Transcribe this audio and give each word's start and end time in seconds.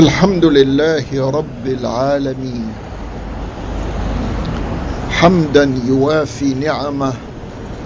الحمد 0.00 0.44
لله 0.44 1.30
رب 1.30 1.66
العالمين. 1.66 2.72
حمدا 5.10 5.74
يوافي 5.86 6.54
نعمه 6.54 7.12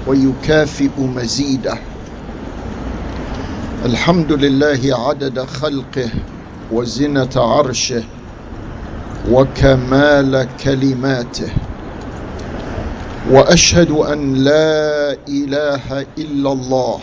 ويكافئ 0.07 1.01
مزيده. 1.01 1.79
الحمد 3.85 4.33
لله 4.33 4.81
عدد 5.09 5.41
خلقه 5.41 6.11
وزنة 6.73 7.35
عرشه 7.37 8.05
وكمال 9.31 10.49
كلماته. 10.65 11.51
وأشهد 13.31 13.91
أن 13.91 14.35
لا 14.35 15.17
إله 15.29 16.07
إلا 16.19 16.53
الله 16.53 17.01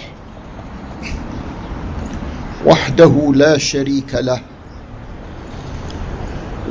وحده 2.65 3.31
لا 3.35 3.57
شريك 3.57 4.15
له 4.15 4.50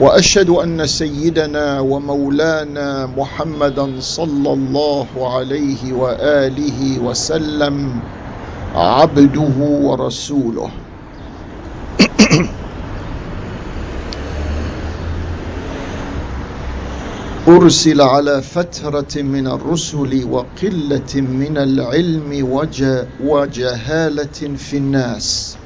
وأشهد 0.00 0.50
أن 0.50 0.86
سيدنا 0.86 1.80
ومولانا 1.80 3.06
محمدا 3.06 4.00
صلى 4.00 4.52
الله 4.52 5.06
عليه 5.36 5.92
وآله 5.92 6.98
وسلم 6.98 8.00
عبده 8.74 9.48
ورسوله. 9.60 10.70
أرسل 17.48 18.00
على 18.00 18.42
فترة 18.42 19.22
من 19.22 19.46
الرسل 19.46 20.24
وقلة 20.30 21.14
من 21.14 21.58
العلم 21.58 22.48
وجهالة 23.20 24.56
في 24.56 24.76
الناس. 24.76 25.59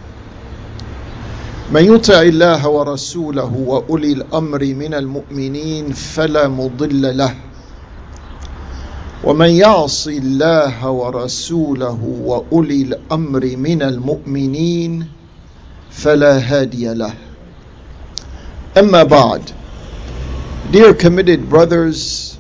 من 1.72 1.94
يطع 1.94 2.20
الله 2.22 2.68
ورسوله 2.68 3.52
وأولي 3.66 4.12
الأمر 4.12 4.64
من 4.64 4.94
المؤمنين 4.94 5.92
فلا 5.92 6.48
مضل 6.48 7.16
له. 7.16 7.34
ومن 9.24 9.50
يعص 9.50 10.06
الله 10.08 10.90
ورسوله 10.90 12.00
وأولي 12.24 12.82
الأمر 12.82 13.56
من 13.56 13.82
المؤمنين 13.82 15.06
فلا 15.90 16.38
هادي 16.38 16.94
له. 16.94 17.14
أما 18.76 19.02
بعد 19.02 19.42
Dear 20.70 20.94
committed 20.94 21.48
brothers 21.48 22.36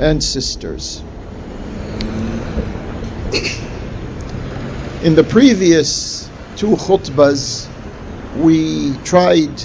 and 0.00 0.22
sisters, 0.22 1.02
in 5.02 5.14
the 5.14 5.24
previous 5.24 6.28
two 6.56 6.76
khutbahs, 6.76 7.68
we 8.36 8.96
tried, 9.04 9.62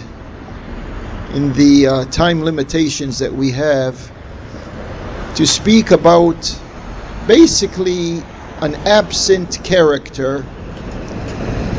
in 1.34 1.54
the 1.54 1.88
uh, 1.88 2.06
time 2.06 2.44
limitations 2.44 3.20
that 3.20 3.34
we 3.34 3.52
have, 3.52 3.96
to 5.36 5.46
speak 5.46 5.92
about 5.92 6.60
basically 7.28 8.18
an 8.62 8.76
absent 8.88 9.64
character, 9.64 10.38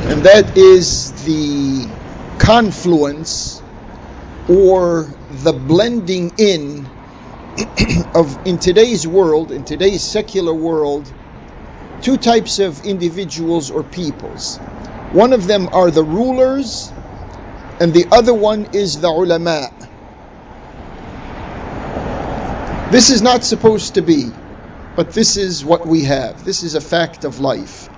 and 0.08 0.22
that 0.22 0.56
is 0.56 1.12
the 1.24 1.86
confluence 2.38 3.62
or 4.48 5.06
the 5.44 5.52
blending 5.52 6.32
in 6.38 6.88
of 8.14 8.46
in 8.46 8.58
today's 8.58 9.06
world 9.06 9.52
in 9.52 9.64
today's 9.64 10.02
secular 10.02 10.54
world 10.54 11.12
two 12.00 12.16
types 12.16 12.58
of 12.58 12.84
individuals 12.84 13.70
or 13.70 13.82
peoples 13.82 14.58
one 15.12 15.32
of 15.32 15.46
them 15.46 15.68
are 15.72 15.90
the 15.90 16.04
rulers 16.04 16.92
and 17.80 17.92
the 17.92 18.06
other 18.12 18.34
one 18.34 18.68
is 18.72 19.00
the 19.00 19.08
ulama. 19.08 19.70
This 22.90 23.10
is 23.10 23.22
not 23.22 23.44
supposed 23.44 23.94
to 23.94 24.02
be 24.02 24.32
but 24.96 25.12
this 25.12 25.36
is 25.36 25.64
what 25.64 25.86
we 25.86 26.04
have. 26.04 26.44
This 26.44 26.62
is 26.62 26.74
a 26.74 26.80
fact 26.80 27.24
of 27.24 27.40
life. 27.40 27.88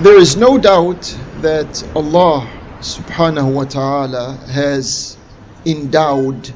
There 0.00 0.16
is 0.16 0.36
no 0.36 0.58
doubt 0.58 1.18
that 1.40 1.82
Allah 1.96 2.48
subhanahu 2.78 3.52
wa 3.52 3.64
ta'ala 3.64 4.36
has 4.46 5.18
endowed 5.66 6.54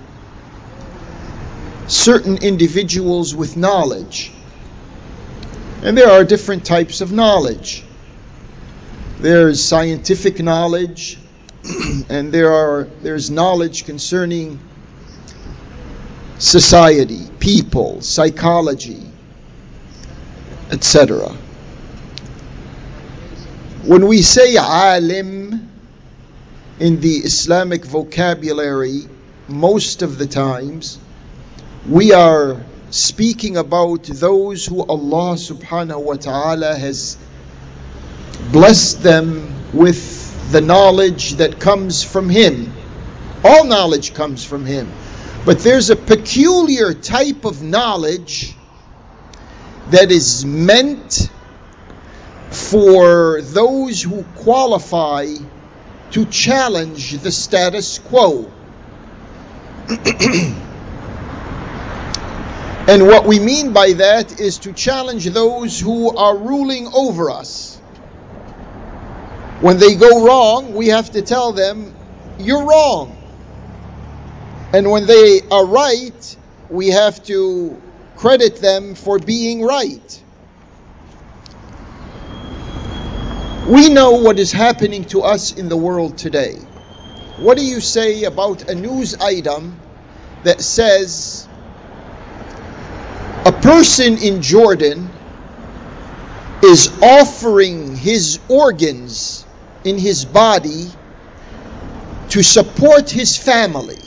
certain 1.87 2.39
individuals 2.39 3.35
with 3.35 3.57
knowledge. 3.57 4.33
And 5.83 5.97
there 5.97 6.11
are 6.11 6.25
different 6.25 6.65
types 6.65 7.01
of 7.01 7.13
knowledge. 7.13 7.85
There's 9.19 9.63
scientific 9.63 10.41
knowledge, 10.41 11.19
and 12.09 12.33
there 12.33 12.53
are 12.53 12.89
there's 13.03 13.31
knowledge 13.31 13.85
concerning 13.85 14.59
society, 16.39 17.29
people, 17.39 18.01
psychology, 18.01 19.03
etc. 20.71 21.29
When 23.85 24.07
we 24.07 24.23
say 24.23 24.57
alim 24.57 25.71
in 26.81 27.01
the 27.01 27.17
Islamic 27.17 27.85
vocabulary, 27.85 29.03
most 29.49 30.03
of 30.03 30.19
the 30.19 30.27
times, 30.27 30.99
we 31.89 32.13
are 32.13 32.65
speaking 32.91 33.57
about 33.57 34.05
those 34.05 34.67
who 34.67 34.83
Allah 34.85 35.35
subhanahu 35.35 36.01
wa 36.01 36.15
ta'ala 36.15 36.77
has 36.77 37.17
blessed 38.53 39.03
them 39.03 39.53
with 39.73 40.53
the 40.53 40.61
knowledge 40.61 41.33
that 41.35 41.59
comes 41.59 42.05
from 42.05 42.29
Him. 42.29 42.73
All 43.43 43.65
knowledge 43.65 44.15
comes 44.15 44.45
from 44.45 44.65
Him. 44.65 44.93
But 45.45 45.59
there's 45.61 45.91
a 45.91 45.97
peculiar 45.97 46.95
type 46.95 47.45
of 47.45 47.63
knowledge 47.63 48.55
that 49.91 50.13
is 50.13 50.45
meant 50.45 51.31
for 52.51 53.41
those 53.43 54.01
who 54.01 54.23
qualify 54.37 55.27
to 56.13 56.27
challenge 56.27 57.19
the 57.19 57.33
status 57.33 57.99
quo. 57.99 58.53
and 62.89 63.07
what 63.07 63.27
we 63.27 63.39
mean 63.39 63.73
by 63.73 63.93
that 63.93 64.41
is 64.41 64.59
to 64.59 64.73
challenge 64.73 65.27
those 65.27 65.79
who 65.79 66.17
are 66.17 66.37
ruling 66.37 66.89
over 66.89 67.31
us. 67.31 67.77
When 69.61 69.79
they 69.79 69.95
go 69.95 70.27
wrong, 70.27 70.75
we 70.75 70.89
have 70.89 71.13
to 71.13 71.23
tell 71.23 71.53
them, 71.53 71.95
you're 72.39 72.67
wrong. 72.67 73.17
And 74.73 74.91
when 74.91 75.07
they 75.07 75.43
are 75.51 75.65
right, 75.65 76.37
we 76.69 76.89
have 76.89 77.23
to 77.25 77.81
credit 78.17 78.57
them 78.57 78.97
for 78.97 79.21
being 79.21 79.63
right. 79.63 80.23
We 83.69 83.91
know 83.91 84.13
what 84.13 84.41
is 84.41 84.51
happening 84.51 85.05
to 85.07 85.23
us 85.23 85.53
in 85.53 85.69
the 85.69 85.77
world 85.77 86.19
today. 86.19 86.57
What 87.37 87.57
do 87.57 87.65
you 87.65 87.81
say 87.81 88.25
about 88.25 88.69
a 88.69 88.75
news 88.75 89.15
item 89.15 89.81
that 90.43 90.61
says 90.61 91.47
a 93.45 93.53
person 93.53 94.19
in 94.19 94.43
Jordan 94.43 95.11
is 96.63 96.93
offering 97.03 97.97
his 97.97 98.39
organs 98.49 99.45
in 99.85 99.99
his 99.99 100.25
body 100.25 100.89
to 102.31 102.43
support 102.43 103.11
his 103.11 103.37
family? 103.37 103.99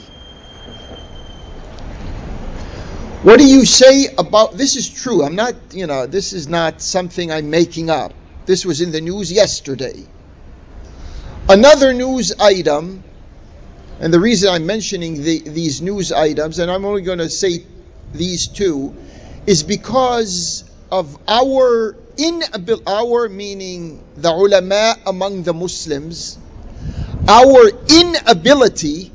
What 3.24 3.40
do 3.40 3.46
you 3.46 3.66
say 3.66 4.08
about 4.18 4.54
this? 4.54 4.76
Is 4.76 4.88
true. 4.88 5.24
I'm 5.24 5.36
not, 5.36 5.56
you 5.74 5.88
know, 5.88 6.06
this 6.06 6.32
is 6.32 6.48
not 6.48 6.80
something 6.80 7.32
I'm 7.32 7.50
making 7.50 7.90
up. 7.90 8.14
This 8.46 8.66
was 8.66 8.82
in 8.82 8.92
the 8.92 9.02
news 9.02 9.32
yesterday. 9.32 10.06
Another 11.50 11.94
news 11.94 12.34
item, 12.40 13.04
and 14.00 14.14
the 14.14 14.20
reason 14.20 14.54
I'm 14.54 14.66
mentioning 14.66 15.24
the, 15.24 15.40
these 15.40 15.82
news 15.82 16.12
items, 16.12 16.60
and 16.60 16.72
I'm 16.72 16.86
only 16.86 17.02
going 17.02 17.18
to 17.18 17.30
say 17.30 17.66
these 18.14 18.48
two, 18.48 18.96
is 19.48 19.64
because 19.64 20.64
of 20.92 21.18
our 21.28 21.96
inability, 22.18 22.84
our 22.88 23.30
meaning 23.30 24.04
the 24.18 24.30
ulama 24.30 24.96
among 25.06 25.44
the 25.44 25.54
Muslims, 25.54 26.38
our 27.28 27.70
inability 27.90 29.12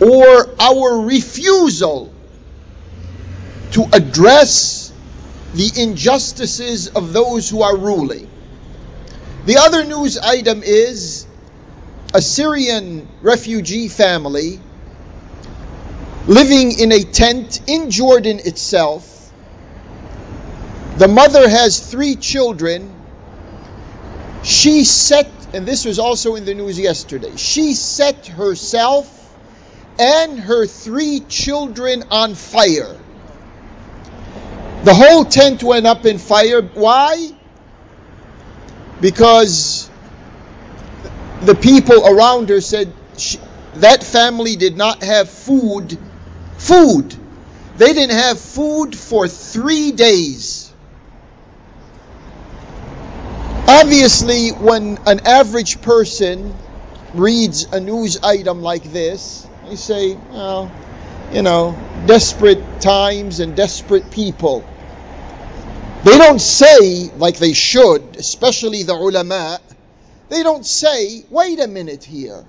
or 0.00 0.48
our 0.60 1.00
refusal 1.02 2.14
to 3.72 3.84
address 3.92 4.92
the 5.54 5.70
injustices 5.82 6.88
of 6.88 7.12
those 7.12 7.48
who 7.48 7.62
are 7.62 7.76
ruling. 7.76 8.28
The 9.44 9.56
other 9.56 9.84
news 9.84 10.18
item 10.18 10.62
is 10.62 11.26
a 12.14 12.20
Syrian 12.20 13.08
refugee 13.22 13.88
family 13.88 14.60
living 16.28 16.78
in 16.78 16.92
a 16.92 17.02
tent 17.02 17.62
in 17.66 17.90
Jordan 17.90 18.38
itself 18.38 19.16
The 20.98 21.06
mother 21.06 21.48
has 21.48 21.78
three 21.78 22.16
children. 22.16 22.92
She 24.42 24.82
set, 24.82 25.30
and 25.54 25.64
this 25.64 25.84
was 25.84 26.00
also 26.00 26.34
in 26.34 26.44
the 26.44 26.54
news 26.54 26.76
yesterday, 26.78 27.36
she 27.36 27.74
set 27.74 28.26
herself 28.26 29.14
and 29.98 30.40
her 30.40 30.66
three 30.66 31.20
children 31.20 32.02
on 32.10 32.34
fire. 32.34 32.96
The 34.84 34.94
whole 34.94 35.24
tent 35.24 35.62
went 35.62 35.86
up 35.86 36.04
in 36.04 36.18
fire. 36.18 36.62
Why? 36.62 37.30
Because 39.00 39.88
the 41.42 41.54
people 41.54 42.06
around 42.08 42.48
her 42.48 42.60
said 42.60 42.92
she, 43.16 43.38
that 43.76 44.02
family 44.02 44.56
did 44.56 44.76
not 44.76 45.04
have 45.04 45.30
food. 45.30 45.96
Food. 46.58 47.16
They 47.76 47.92
didn't 47.92 48.16
have 48.16 48.38
food 48.40 48.96
for 48.96 49.28
three 49.28 49.92
days. 49.92 50.72
Obviously, 53.68 54.50
when 54.50 54.98
an 55.06 55.20
average 55.26 55.80
person 55.82 56.54
reads 57.14 57.64
a 57.72 57.80
news 57.80 58.18
item 58.22 58.62
like 58.62 58.82
this, 58.82 59.46
they 59.66 59.76
say, 59.76 60.14
well, 60.14 60.72
you 61.32 61.42
know, 61.42 61.78
desperate 62.06 62.80
times 62.80 63.40
and 63.40 63.54
desperate 63.54 64.10
people. 64.10 64.64
They 66.04 66.16
don't 66.16 66.40
say, 66.40 67.10
like 67.18 67.38
they 67.38 67.52
should, 67.52 68.16
especially 68.16 68.82
the 68.84 68.94
ulama, 68.94 69.60
they 70.28 70.42
don't 70.42 70.64
say, 70.64 71.24
wait 71.30 71.60
a 71.60 71.68
minute 71.68 72.04
here. 72.04 72.44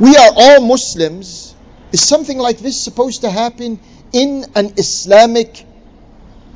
We 0.00 0.16
are 0.16 0.30
all 0.34 0.60
Muslims. 0.66 1.53
Is 1.94 2.02
something 2.02 2.38
like 2.38 2.58
this 2.58 2.76
supposed 2.80 3.20
to 3.20 3.30
happen 3.30 3.78
in 4.12 4.44
an 4.56 4.72
Islamic 4.76 5.64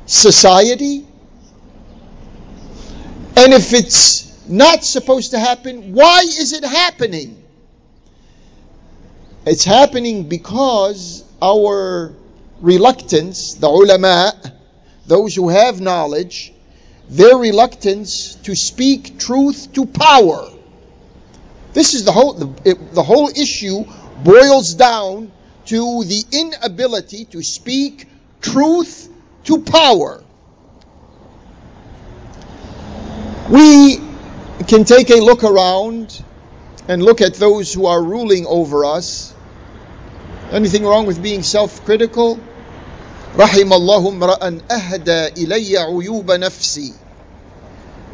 society? 0.05 1.07
And 3.37 3.53
if 3.53 3.71
it's 3.71 4.49
not 4.49 4.83
supposed 4.83 5.31
to 5.31 5.39
happen, 5.39 5.93
why 5.93 6.23
is 6.27 6.51
it 6.51 6.65
happening? 6.65 7.41
It's 9.45 9.63
happening 9.63 10.27
because 10.27 11.23
our 11.41 12.13
reluctance, 12.59 13.53
the 13.53 13.67
ulama, 13.69 14.33
those 15.07 15.33
who 15.35 15.47
have 15.47 15.79
knowledge, 15.79 16.51
their 17.07 17.37
reluctance 17.37 18.35
to 18.43 18.57
speak 18.57 19.17
truth 19.17 19.71
to 19.71 19.85
power. 19.85 20.49
This 21.71 21.93
is 21.93 22.03
the 22.03 22.11
whole 22.11 22.33
the, 22.33 22.77
the 22.91 23.03
whole 23.03 23.29
issue 23.29 23.85
boils 24.22 24.74
down 24.74 25.32
to 25.66 26.04
the 26.04 26.24
inability 26.32 27.24
to 27.26 27.42
speak 27.42 28.08
truth 28.40 29.08
to 29.44 29.62
power. 29.62 30.22
We 33.50 33.98
can 34.66 34.84
take 34.84 35.10
a 35.10 35.16
look 35.16 35.44
around 35.44 36.22
and 36.88 37.02
look 37.02 37.20
at 37.20 37.34
those 37.34 37.72
who 37.72 37.86
are 37.86 38.02
ruling 38.02 38.46
over 38.46 38.84
us. 38.84 39.34
Anything 40.50 40.84
wrong 40.84 41.06
with 41.06 41.22
being 41.22 41.42
self-critical? 41.42 42.38
رحم 43.36 43.72
الله 43.72 44.08
امرأ 44.08 44.60
أهدى 44.70 45.34
إلي 45.44 45.76
عيوب 45.76 46.30
نفسي. 46.30 46.94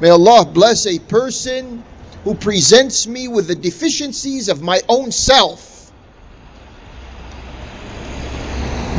May 0.00 0.08
Allah 0.08 0.46
bless 0.46 0.87
a 0.87 0.99
person 0.99 1.84
who 2.25 2.34
presents 2.34 3.06
me 3.06 3.28
with 3.28 3.46
the 3.46 3.55
deficiencies 3.55 4.49
of 4.49 4.62
my 4.62 4.81
own 4.88 5.12
self. 5.12 5.74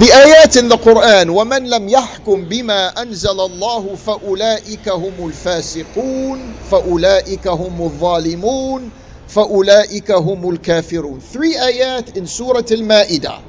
The 0.02 0.08
ayat 0.08 0.58
in 0.58 0.68
the 0.68 0.78
Quran 0.78 1.30
وَمَنْ 1.30 1.70
لَمْ 1.70 1.90
يَحْكُمْ 1.90 2.50
بِمَا 2.50 2.94
أَنزَلَ 2.98 3.40
اللَّهُ 3.40 3.96
فَأُولَٰئِكَ 3.96 4.90
هُمُ 4.90 5.30
الْفَاسِقُونَ 5.30 6.54
فَأُولَٰئِكَ 6.72 7.48
هُمُ 7.48 7.82
الظَّالِمُونَ 7.82 8.92
فَأُولَٰئِكَ 9.28 10.12
هُمُ 10.12 10.50
الْكَافِرُونَ 10.50 11.20
Three 11.22 11.54
ayat 11.54 12.18
in 12.18 12.26
Surah 12.26 12.64
Al-Ma'idah 12.72 13.42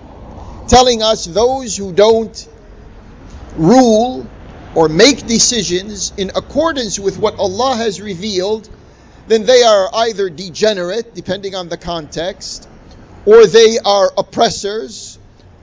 telling 0.69 1.03
us 1.03 1.25
those 1.25 1.77
who 1.77 1.93
don't 1.93 2.49
rule 3.57 4.27
or 4.75 4.89
make 4.89 5.27
decisions 5.27 6.13
in 6.17 6.31
accordance 6.35 6.99
with 6.99 7.19
what 7.19 7.39
Allah 7.39 7.77
has 7.77 8.01
revealed, 8.01 8.69
then 9.29 9.45
they 9.45 9.63
are 9.63 9.89
either 9.95 10.29
degenerate, 10.29 11.15
depending 11.15 11.55
on 11.55 11.69
the 11.69 11.77
context, 11.77 12.69
or 13.27 13.47
they 13.47 13.79
are 13.79 14.11
oppressors, 14.19 15.19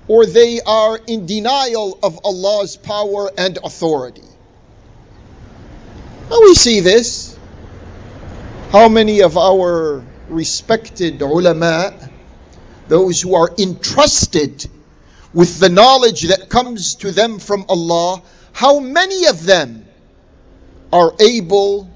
or 0.08 0.26
they 0.26 0.60
are 0.60 0.98
in 1.06 1.26
denial 1.26 1.98
of 2.02 2.20
Allah's 2.24 2.76
power 2.76 3.30
and 3.36 3.58
authority. 3.62 4.22
Now 6.30 6.40
we 6.40 6.54
see 6.54 6.80
this. 6.80 7.38
How 8.70 8.88
many 8.88 9.22
of 9.22 9.38
our 9.38 10.04
respected 10.28 11.22
ulama, 11.22 11.94
those 12.88 13.20
who 13.20 13.34
are 13.34 13.50
entrusted 13.58 14.66
with 15.32 15.58
the 15.58 15.68
knowledge 15.68 16.22
that 16.22 16.48
comes 16.48 16.96
to 16.96 17.12
them 17.12 17.38
from 17.38 17.66
Allah, 17.68 18.22
how 18.52 18.78
many 18.80 19.26
of 19.26 19.44
them 19.44 19.86
are 20.92 21.14
able 21.20 21.90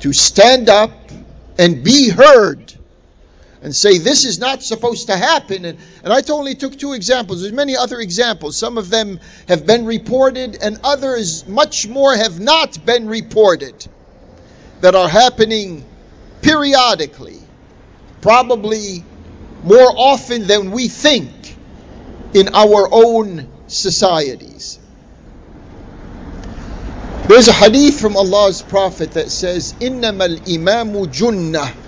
to 0.00 0.12
stand 0.12 0.68
up 0.68 0.92
and 1.58 1.84
be 1.84 2.08
heard 2.08 2.72
and 3.61 3.75
say 3.75 3.97
this 3.97 4.25
is 4.25 4.39
not 4.39 4.61
supposed 4.61 5.07
to 5.07 5.15
happen 5.17 5.65
and, 5.65 5.79
and 6.03 6.13
i 6.13 6.21
only 6.29 6.55
took 6.55 6.77
two 6.77 6.93
examples 6.93 7.41
there's 7.41 7.53
many 7.53 7.75
other 7.75 7.99
examples 7.99 8.55
some 8.55 8.77
of 8.77 8.89
them 8.89 9.19
have 9.47 9.65
been 9.65 9.85
reported 9.85 10.57
and 10.61 10.79
others 10.83 11.47
much 11.47 11.87
more 11.87 12.15
have 12.15 12.39
not 12.39 12.85
been 12.85 13.07
reported 13.07 13.87
that 14.81 14.95
are 14.95 15.09
happening 15.09 15.83
periodically 16.41 17.39
probably 18.21 19.03
more 19.63 19.91
often 19.95 20.45
than 20.45 20.71
we 20.71 20.87
think 20.87 21.55
in 22.33 22.49
our 22.53 22.87
own 22.91 23.49
societies 23.67 24.79
there's 27.27 27.49
a 27.49 27.53
hadith 27.53 27.99
from 27.99 28.15
Allah's 28.15 28.61
Prophet 28.61 29.11
that 29.11 29.29
says, 29.29 29.73
إِنَّمَا 29.81 30.37
الْإِمَامُ 30.37 31.07
جُنَّةٌ 31.07 31.80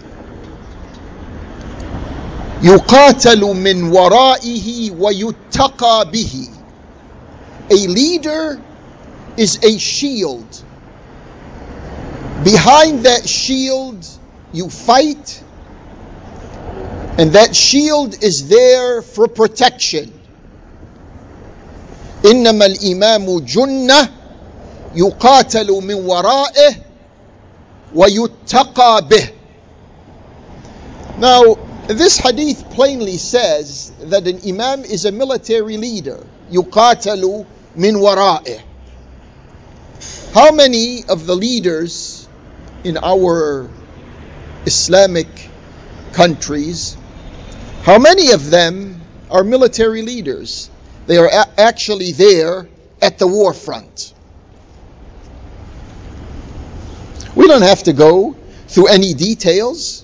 يُقَاتَلُ 2.64 3.42
مِنْ 3.56 3.92
وَرَائِهِ 3.92 4.92
وَيُتَّقَى 4.92 6.12
بِهِ 6.12 6.50
A 7.72 7.88
leader 7.88 8.62
is 9.38 9.60
a 9.64 9.78
shield. 9.78 10.64
Behind 12.44 13.06
that 13.06 13.28
shield, 13.28 14.06
you 14.52 14.70
fight, 14.70 15.44
and 17.18 17.34
that 17.34 17.56
shield 17.56 18.24
is 18.24 18.50
there 18.50 19.02
for 19.02 19.28
protection. 19.28 20.14
إنما 22.24 22.66
الإمام 22.66 23.40
جنة 23.40 24.10
يقاتل 24.96 25.72
من 25.72 25.96
ورائه 25.96 26.76
ويتقى 27.96 29.08
به. 29.10 29.30
Now, 31.20 31.58
this 31.88 32.18
hadith 32.18 32.70
plainly 32.70 33.18
says 33.18 33.92
that 34.00 34.28
an 34.28 34.40
imam 34.48 34.84
is 34.84 35.06
a 35.06 35.12
military 35.12 35.78
leader. 35.78 36.26
يقاتل 36.52 37.46
من 37.78 37.96
ورائه. 37.96 38.60
How 40.34 40.52
many 40.52 41.04
of 41.06 41.26
the 41.26 41.36
leaders 41.36 42.28
in 42.84 42.98
our 42.98 43.70
Islamic 44.66 45.50
countries, 46.14 46.96
how 47.84 47.98
many 47.98 48.32
of 48.32 48.50
them 48.50 49.02
are 49.32 49.44
military 49.44 50.02
leaders? 50.04 50.70
They 51.08 51.18
are 51.18 51.28
a- 51.28 51.60
actually 51.60 52.12
there 52.12 52.70
at 53.02 53.18
the 53.18 53.28
war 53.28 53.54
front. 53.54 54.14
We 57.36 57.48
don't 57.48 57.64
have 57.64 57.84
to 57.84 57.94
go 57.94 58.36
through 58.68 58.88
any 58.88 59.14
details. 59.14 60.04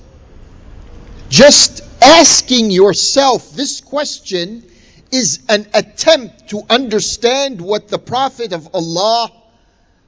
just 1.30 1.82
asking 2.02 2.72
yourself 2.72 3.52
this 3.52 3.80
question 3.80 4.64
is 5.12 5.38
an 5.48 5.64
attempt 5.72 6.48
to 6.50 6.62
understand 6.68 7.60
what 7.60 7.86
the 7.86 8.00
Prophet 8.00 8.52
of 8.52 8.74
Allah 8.74 9.30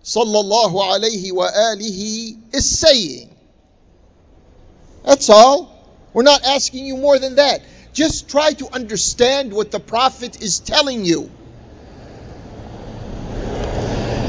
sallallahu 0.03 0.75
alayhi 0.75 1.33
wa 1.33 1.49
alihi 1.49 2.53
is 2.53 2.79
saying. 2.79 3.31
That's 5.05 5.31
all. 5.31 5.71
We're 6.13 6.25
not 6.25 6.43
asking 6.43 6.87
you 6.87 6.97
more 6.97 7.21
than 7.21 7.37
that. 7.37 7.63
Just 7.93 8.29
try 8.29 8.53
to 8.55 8.75
understand 8.75 9.53
what 9.53 9.71
the 9.71 9.81
Prophet 9.81 10.43
is 10.43 10.59
telling 10.59 11.05
you. 11.05 11.31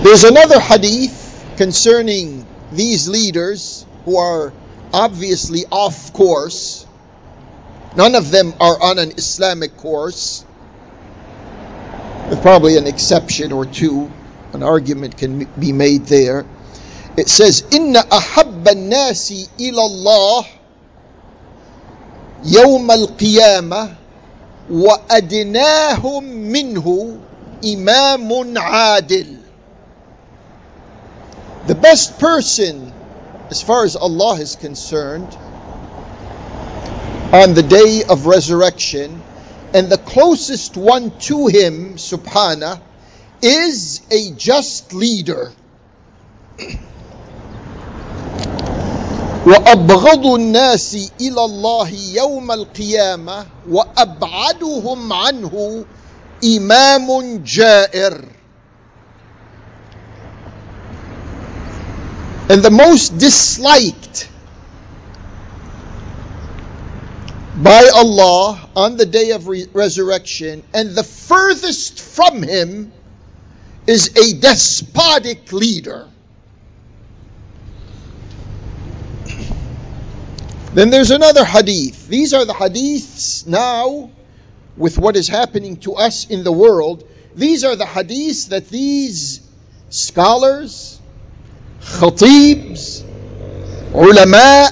There's 0.03 0.25
another 0.25 0.59
hadith 0.59 1.55
concerning 1.57 2.45
these 2.71 3.07
leaders 3.07 3.83
who 4.05 4.17
are 4.17 4.53
obviously 4.93 5.65
off 5.71 6.13
course. 6.13 6.85
None 7.97 8.15
of 8.15 8.31
them 8.31 8.53
are 8.59 8.81
on 8.81 9.00
an 9.00 9.12
Islamic 9.17 9.75
course. 9.77 10.45
With 12.29 12.41
probably 12.41 12.77
an 12.77 12.88
exception 12.88 13.51
or 13.51 13.65
two, 13.65 14.12
an 14.53 14.63
argument 14.63 15.17
can 15.17 15.45
be 15.59 15.73
made 15.73 16.05
there. 16.05 16.45
It 17.17 17.27
says, 17.27 17.63
"Inna 17.71 18.01
ahabba 18.03 18.77
nasi 18.77 19.47
ilallah 19.59 20.45
yawm 22.43 22.89
al 22.89 23.07
wa 24.69 24.97
adnahum 25.09 26.23
minhu 26.50 27.19
imamun 27.62 28.55
adil." 28.55 29.38
The 31.67 31.75
best 31.75 32.19
person 32.19 32.92
as 33.52 33.62
far 33.62 33.85
as 33.85 33.97
Allah 33.97 34.35
is 34.40 34.56
concerned, 34.56 35.28
on 37.32 37.54
the 37.54 37.62
day 37.62 38.04
of 38.08 38.26
resurrection, 38.26 39.23
and 39.75 39.90
the 39.90 39.99
closest 39.99 40.76
one 40.76 41.11
to 41.20 41.47
Him, 41.47 41.94
Subhana, 41.97 42.80
is 43.42 44.00
a 44.11 44.30
just 44.32 44.92
leader. 44.92 45.52
وأبغض 49.47 50.26
الناس 50.26 51.11
إلى 51.20 51.44
الله 51.44 51.88
يوم 52.14 52.52
القيامة 52.52 53.47
وأبعدهم 53.70 55.12
عنه 55.12 55.85
إمام 56.44 57.42
جائر. 57.44 58.31
And 62.50 62.62
the 62.62 62.71
most 62.71 63.17
disliked 63.17 64.29
by 67.55 67.89
Allah 67.93 68.69
on 68.75 68.97
the 68.97 69.05
day 69.05 69.31
of 69.31 69.47
re- 69.47 69.67
resurrection, 69.73 70.63
and 70.73 70.91
the 70.91 71.03
furthest 71.03 72.00
from 72.00 72.43
Him 72.43 72.91
is 73.88 74.15
a 74.17 74.39
despotic 74.39 75.51
leader. 75.53 76.07
Then 80.73 80.89
there's 80.89 81.12
another 81.12 81.45
hadith. 81.45 82.07
These 82.07 82.33
are 82.33 82.45
the 82.45 82.53
hadiths 82.53 83.45
now 83.45 84.09
with 84.75 84.97
what 84.97 85.15
is 85.15 85.27
happening 85.27 85.77
to 85.77 85.93
us 85.93 86.25
in 86.25 86.43
the 86.43 86.51
world. 86.51 87.07
These 87.35 87.63
are 87.63 87.75
the 87.75 87.85
hadiths 87.85 88.50
that 88.50 88.69
these 88.69 89.39
scholars, 89.89 91.00
khatibs, 91.83 93.03
ulama, 93.93 94.69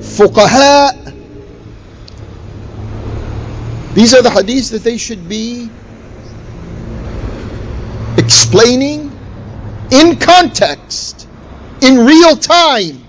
fuqaha, 0.00 1.04
these 3.94 4.12
are 4.12 4.22
the 4.22 4.28
hadiths 4.28 4.72
that 4.72 4.82
they 4.82 4.98
should 4.98 5.28
be 5.28 5.70
explaining 8.18 9.12
in 9.92 10.16
context, 10.16 11.28
in 11.80 12.04
real 12.04 12.36
time. 12.36 13.04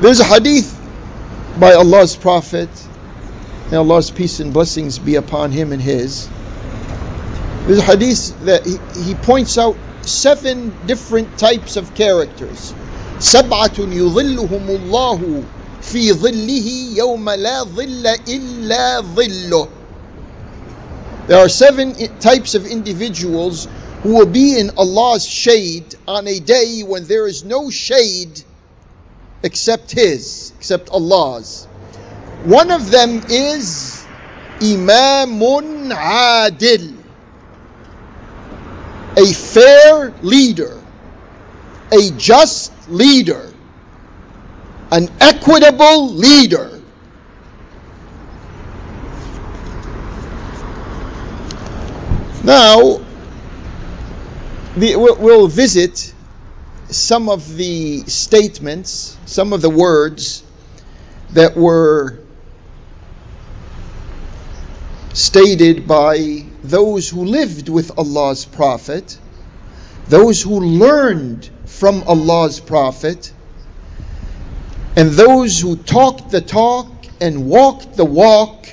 There's 0.00 0.20
a 0.20 0.24
hadith 0.24 0.76
by 1.58 1.74
Allah's 1.74 2.14
Prophet, 2.14 2.70
may 3.70 3.76
Allah's 3.76 4.10
peace 4.10 4.40
and 4.40 4.52
blessings 4.52 4.98
be 4.98 5.16
upon 5.16 5.50
him 5.50 5.72
and 5.72 5.82
his. 5.82 6.28
There's 7.69 7.79
a 7.79 7.83
hadith 7.83 8.45
that 8.45 8.65
he, 8.65 8.77
he 9.01 9.15
points 9.15 9.57
out 9.57 9.75
seven 10.01 10.75
different 10.85 11.37
types 11.37 11.77
of 11.77 11.95
characters. 11.95 12.73
سبعة 13.19 13.77
يظلهم 13.77 14.67
الله 14.69 15.43
في 15.81 16.13
ظله 16.13 16.97
يوم 16.97 17.29
لا 17.29 17.63
ظل 17.63 18.05
إلا 18.27 19.01
ظله. 19.15 19.69
There 21.27 21.39
are 21.39 21.49
seven 21.49 21.95
types 22.19 22.53
of 22.53 22.67
individuals 22.67 23.67
who 24.03 24.13
will 24.13 24.27
be 24.27 24.59
in 24.59 24.69
Allah's 24.77 25.25
shade 25.25 25.95
on 26.07 26.27
a 26.27 26.39
day 26.39 26.83
when 26.83 27.05
there 27.05 27.25
is 27.25 27.43
no 27.43 27.71
shade 27.71 28.43
except 29.41 29.91
His, 29.91 30.53
except 30.59 30.89
Allah's. 30.89 31.65
One 32.43 32.69
of 32.69 32.91
them 32.91 33.23
is 33.27 34.05
Imamun 34.59 35.91
Adil, 35.91 36.93
a 39.16 39.32
fair 39.32 40.12
leader, 40.22 40.80
a 41.92 42.10
just 42.16 42.72
leader, 42.88 43.52
an 44.92 45.08
equitable 45.20 46.12
leader. 46.12 46.80
Now, 52.42 53.00
we'll 54.76 55.48
visit 55.48 56.14
some 56.88 57.28
of 57.28 57.56
the 57.56 58.00
statements, 58.04 59.18
some 59.26 59.52
of 59.52 59.62
the 59.62 59.70
words 59.70 60.42
that 61.32 61.56
were 61.56 62.18
stated 65.12 65.86
by 65.86 66.44
those 66.62 67.08
who 67.08 67.24
lived 67.24 67.68
with 67.68 67.98
Allah's 67.98 68.44
Prophet, 68.44 69.18
those 70.08 70.42
who 70.42 70.60
learned 70.60 71.48
from 71.66 72.02
Allah's 72.06 72.60
Prophet, 72.60 73.32
and 74.96 75.10
those 75.10 75.60
who 75.60 75.76
talked 75.76 76.30
the 76.30 76.40
talk 76.40 76.88
and 77.20 77.46
walked 77.46 77.96
the 77.96 78.04
walk 78.04 78.66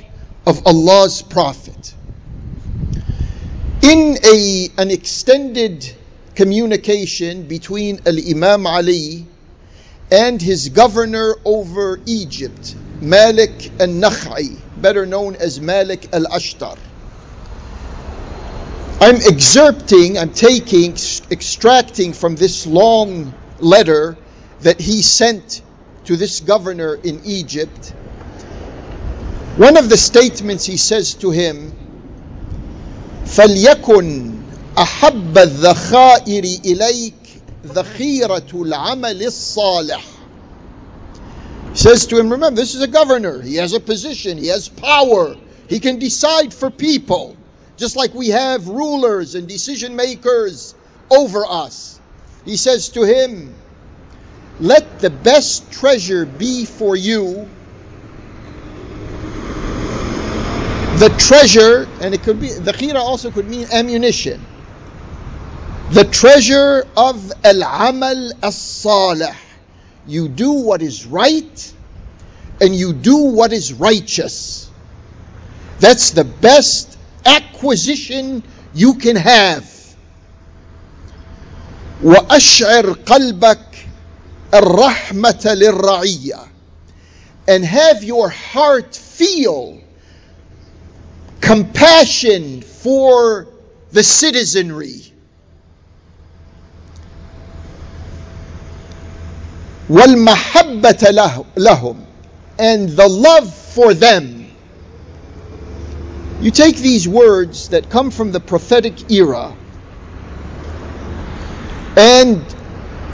of 0.45 0.65
Allah's 0.65 1.21
Prophet. 1.21 1.93
In 3.81 4.17
a, 4.23 4.69
an 4.77 4.91
extended 4.91 5.93
communication 6.35 7.47
between 7.47 7.99
Al 8.05 8.17
Imam 8.17 8.65
Ali 8.65 9.25
and 10.11 10.41
his 10.41 10.69
governor 10.69 11.35
over 11.45 11.99
Egypt, 12.05 12.75
Malik 13.01 13.71
al 13.79 13.87
Nakhai, 13.87 14.57
better 14.81 15.05
known 15.05 15.35
as 15.35 15.59
Malik 15.61 16.09
al 16.13 16.25
Ashtar. 16.25 16.77
I'm 19.00 19.16
excerpting, 19.16 20.18
I'm 20.18 20.32
taking, 20.32 20.92
extracting 21.30 22.12
from 22.12 22.36
this 22.36 22.66
long 22.66 23.34
letter 23.58 24.16
that 24.60 24.80
he 24.80 25.02
sent 25.02 25.62
to 26.04 26.16
this 26.16 26.40
governor 26.40 26.94
in 26.94 27.20
Egypt. 27.24 27.94
One 29.56 29.76
of 29.76 29.88
the 29.88 29.96
statements 29.96 30.64
he 30.64 30.76
says 30.76 31.14
to 31.14 31.30
him, 31.30 31.72
فليكن 33.26 34.32
أحب 34.78 35.38
الذخائر 35.38 36.44
إليك 36.64 37.14
ذخيرة 37.66 38.52
العمل 38.52 39.22
الصالح 39.22 40.02
He 41.72 41.78
says 41.78 42.06
to 42.06 42.18
him, 42.18 42.30
remember, 42.30 42.60
this 42.60 42.74
is 42.74 42.82
a 42.82 42.86
governor. 42.86 43.40
He 43.40 43.56
has 43.56 43.72
a 43.72 43.80
position. 43.80 44.36
He 44.36 44.48
has 44.48 44.68
power. 44.68 45.36
He 45.68 45.80
can 45.80 45.98
decide 45.98 46.52
for 46.52 46.70
people, 46.70 47.34
just 47.77 47.95
like 47.95 48.13
we 48.13 48.29
have 48.29 48.67
rulers 48.67 49.35
and 49.35 49.47
decision 49.47 49.95
makers 49.95 50.75
over 51.09 51.45
us. 51.45 51.99
He 52.45 52.57
says 52.57 52.89
to 52.89 53.03
him, 53.03 53.53
let 54.59 54.99
the 54.99 55.09
best 55.09 55.71
treasure 55.71 56.25
be 56.25 56.65
for 56.65 56.95
you 56.95 57.47
the 60.97 61.09
treasure, 61.09 61.87
and 62.01 62.15
it 62.15 62.23
could 62.23 62.39
be, 62.39 62.49
dhakhira 62.49 62.95
also 62.95 63.29
could 63.29 63.47
mean 63.47 63.67
ammunition 63.71 64.43
the 65.91 66.03
treasure 66.03 66.85
of 66.97 67.31
al 67.45 67.63
amal 67.63 68.31
as 68.43 68.57
salih. 68.57 69.33
You 70.05 70.27
do 70.27 70.51
what 70.51 70.81
is 70.81 71.05
right 71.05 71.73
and 72.59 72.75
you 72.75 72.93
do 72.93 73.17
what 73.31 73.53
is 73.53 73.73
righteous. 73.73 74.69
That's 75.79 76.11
the 76.11 76.23
best 76.25 76.96
acquisition 77.24 78.42
you 78.74 78.94
can 78.94 79.16
have. 79.16 79.70
وأشعر 82.02 82.92
قلبك 82.92 83.86
الرحمة 84.54 85.44
للرعية 85.44 86.48
and 87.48 87.64
have 87.64 88.04
your 88.04 88.28
heart 88.28 88.94
feel 88.94 89.80
compassion 91.40 92.62
for 92.62 93.48
the 93.90 94.02
citizenry. 94.02 95.12
وَالْمَحَبَّةَ 99.90 101.44
لَهُمْ 101.56 102.06
and 102.58 102.88
the 102.90 103.08
love 103.08 103.52
for 103.52 103.92
them. 103.92 104.35
You 106.40 106.50
take 106.50 106.76
these 106.76 107.06
words 107.06 107.68
that 107.68 107.88
come 107.88 108.10
from 108.10 108.32
the 108.32 108.40
prophetic 108.40 109.10
era 109.12 109.56
and 111.96 112.42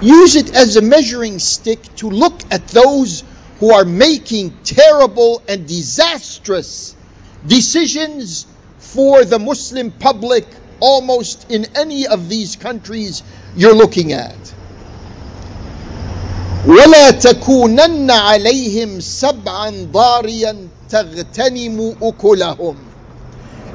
use 0.00 0.36
it 0.36 0.54
as 0.54 0.76
a 0.76 0.82
measuring 0.82 1.38
stick 1.38 1.82
to 1.96 2.08
look 2.08 2.40
at 2.50 2.68
those 2.68 3.24
who 3.60 3.72
are 3.72 3.84
making 3.84 4.56
terrible 4.64 5.42
and 5.48 5.66
disastrous 5.66 6.94
decisions 7.46 8.46
for 8.78 9.24
the 9.24 9.38
Muslim 9.38 9.90
public 9.90 10.46
almost 10.80 11.50
in 11.50 11.66
any 11.76 12.06
of 12.06 12.28
these 12.28 12.56
countries 12.56 13.22
you're 13.56 13.74
looking 13.74 14.12
at. 14.12 14.36
ولا 16.66 17.10
تكونن 17.10 18.10
عليهم 18.10 19.00
سبعا 19.00 19.88
ضاريا 19.92 20.68
تغتنم 20.90 21.96
أكلهم 22.02 22.76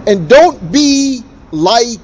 and 0.08 0.26
don't 0.26 0.72
be 0.72 1.22
like 1.52 2.00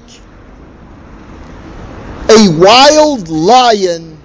a 2.29 2.49
wild 2.59 3.29
lion 3.29 4.19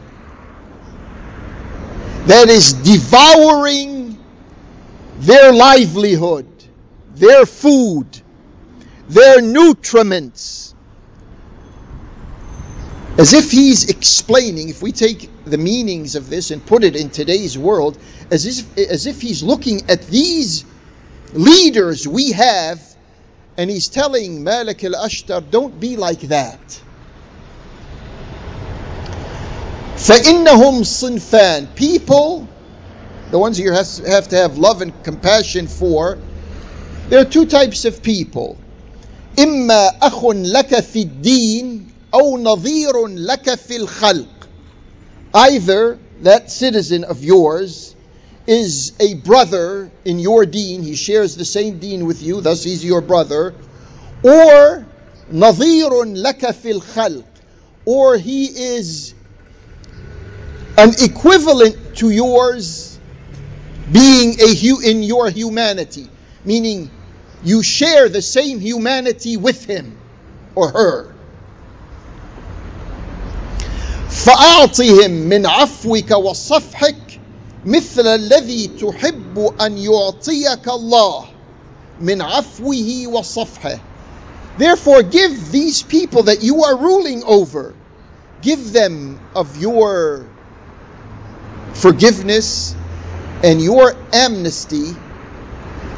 that 2.26 2.50
is 2.50 2.74
devouring 2.74 4.18
their 5.20 5.50
livelihood, 5.54 6.46
their 7.14 7.46
food, 7.46 8.20
their 9.08 9.40
nutriments. 9.40 10.74
As 13.16 13.32
if 13.32 13.50
he's 13.50 13.88
explaining, 13.88 14.68
if 14.68 14.82
we 14.82 14.92
take 14.92 15.30
the 15.46 15.58
meanings 15.58 16.16
of 16.16 16.28
this 16.28 16.50
and 16.50 16.64
put 16.64 16.84
it 16.84 16.96
in 16.96 17.08
today's 17.08 17.56
world, 17.56 17.96
as 18.30 18.44
if, 18.44 18.76
as 18.76 19.06
if 19.06 19.22
he's 19.22 19.42
looking 19.42 19.88
at 19.88 20.06
these 20.06 20.66
leaders 21.32 22.06
we 22.06 22.32
have 22.32 22.89
and 23.57 23.69
he's 23.69 23.87
telling 23.87 24.43
Malik 24.43 24.83
al 24.83 24.93
Ashtar, 24.93 25.49
don't 25.49 25.79
be 25.79 25.95
like 25.95 26.21
that. 26.21 26.81
فإنهم 29.97 30.83
صنفان 30.83 31.67
people 31.75 32.47
the 33.31 33.39
ones 33.39 33.59
you 33.59 33.71
have 33.71 34.27
to 34.27 34.35
have 34.35 34.57
love 34.57 34.81
and 34.81 34.91
compassion 35.03 35.67
for 35.67 36.19
there 37.09 37.19
are 37.19 37.25
two 37.25 37.45
types 37.45 37.85
of 37.85 38.03
people 38.03 38.57
إما 39.39 39.89
أخ 40.01 40.25
لك 40.25 40.79
في 40.79 41.01
الدين 41.01 41.87
أو 42.13 42.37
نظير 42.37 43.07
لك 43.07 43.55
في 43.55 43.75
الخلق 43.75 44.47
either 45.33 45.97
that 46.21 46.51
citizen 46.51 47.03
of 47.03 47.23
yours 47.23 47.95
is 48.47 48.93
a 48.99 49.15
brother 49.15 49.89
in 50.03 50.19
your 50.19 50.45
deen, 50.45 50.83
he 50.83 50.95
shares 50.95 51.35
the 51.35 51.45
same 51.45 51.79
deen 51.79 52.05
with 52.05 52.21
you, 52.21 52.41
thus 52.41 52.63
he's 52.63 52.83
your 52.85 53.01
brother, 53.01 53.53
or 54.23 54.85
نظير 55.33 55.89
لك 56.15 56.51
في 56.51 56.79
الخلق, 56.79 57.25
or 57.85 58.17
he 58.17 58.45
is 58.45 59.13
an 60.77 60.93
equivalent 61.01 61.95
to 61.95 62.09
yours 62.09 62.99
being 63.91 64.39
a 64.39 64.55
hu- 64.55 64.81
in 64.81 65.01
your 65.03 65.29
humanity, 65.29 66.07
meaning 66.43 66.91
you 67.43 67.63
share 67.63 68.09
the 68.09 68.21
same 68.21 68.59
humanity 68.59 69.37
with 69.37 69.65
him 69.65 69.97
or 70.55 70.69
her. 70.69 71.11
فأعطهم 74.09 75.11
من 75.29 75.45
عفوك 75.45 76.11
وصفحك 76.11 77.18
مثل 77.65 78.07
الذي 78.07 78.67
تحب 78.67 79.53
أن 79.61 79.77
يعطيك 79.77 80.67
الله 80.67 81.25
من 82.01 82.21
عفوه 82.21 83.07
وصفحه. 83.07 83.79
Therefore, 84.57 85.03
give 85.03 85.51
these 85.51 85.83
people 85.83 86.23
that 86.23 86.43
you 86.43 86.63
are 86.63 86.77
ruling 86.77 87.23
over, 87.23 87.73
give 88.41 88.71
them 88.71 89.19
of 89.35 89.57
your 89.57 90.25
forgiveness 91.73 92.75
and 93.43 93.61
your 93.61 93.95
amnesty 94.13 94.95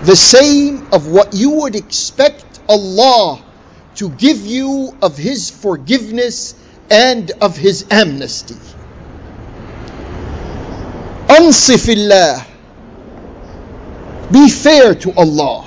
the 0.04 0.16
same 0.16 0.88
of 0.92 1.08
what 1.08 1.34
you 1.34 1.52
would 1.52 1.76
expect 1.76 2.46
Allah 2.70 3.44
to 3.96 4.10
give 4.10 4.46
you 4.46 4.96
of 5.02 5.18
His 5.18 5.50
forgiveness 5.50 6.56
and 6.90 7.32
of 7.42 7.58
His 7.58 7.86
amnesty. 7.90 8.58
أنصف 11.52 11.90
الله 11.90 12.44
Be 14.32 14.50
fair 14.50 14.94
to 14.96 15.12
Allah. 15.14 15.66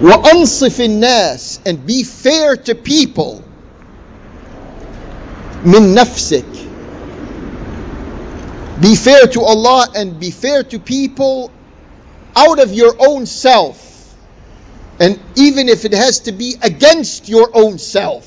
وأنصف 0.00 0.80
الناس 0.80 1.60
and 1.66 1.84
be 1.86 2.04
fair 2.04 2.56
to 2.56 2.74
people. 2.74 3.42
من 5.64 5.94
نفسك 5.94 6.44
be 8.80 8.94
fair 8.94 9.26
to 9.26 9.42
Allah 9.42 9.88
and 9.96 10.20
be 10.20 10.30
fair 10.30 10.62
to 10.62 10.78
people 10.78 11.50
out 12.36 12.60
of 12.60 12.72
your 12.72 12.94
own 13.00 13.26
self. 13.26 14.14
And 15.00 15.18
even 15.34 15.68
if 15.68 15.84
it 15.84 15.92
has 15.92 16.20
to 16.20 16.32
be 16.32 16.56
against 16.62 17.28
your 17.28 17.50
own 17.54 17.78
self. 17.78 18.26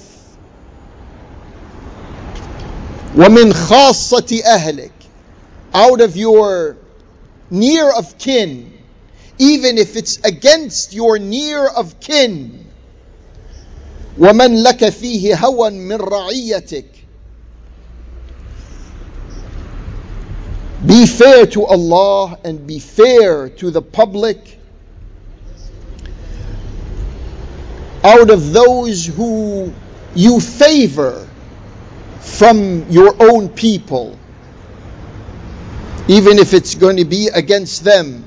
ومن 3.16 3.54
خاصة 3.54 4.42
أهلك 4.46 4.95
out 5.76 6.02
of 6.02 6.18
your 6.18 6.78
near 7.50 7.90
of 7.90 8.18
kin, 8.18 8.78
even 9.38 9.78
if 9.78 9.96
it's 9.96 10.18
against 10.24 10.94
your 10.94 11.20
near 11.20 11.68
of 11.68 12.00
kin. 12.00 12.68
ومن 14.20 14.64
لك 14.64 14.90
فيه 14.90 15.36
هوى 15.36 15.70
من 15.70 15.98
رعيتك 15.98 16.86
Be 20.86 21.06
fair 21.06 21.46
to 21.46 21.64
Allah 21.66 22.40
and 22.44 22.66
be 22.66 22.80
fair 22.80 23.50
to 23.50 23.70
the 23.70 23.84
public. 23.84 24.58
Out 28.04 28.32
of 28.32 28.52
those 28.52 29.06
who 29.06 29.72
you 30.16 30.40
favor 30.40 31.28
from 32.20 32.90
your 32.90 33.16
own 33.20 33.50
people, 33.50 34.18
even 36.08 36.40
if 36.40 36.54
it's 36.54 36.76
going 36.76 36.98
to 36.98 37.06
be 37.06 37.28
against 37.28 37.84
them. 37.84 38.24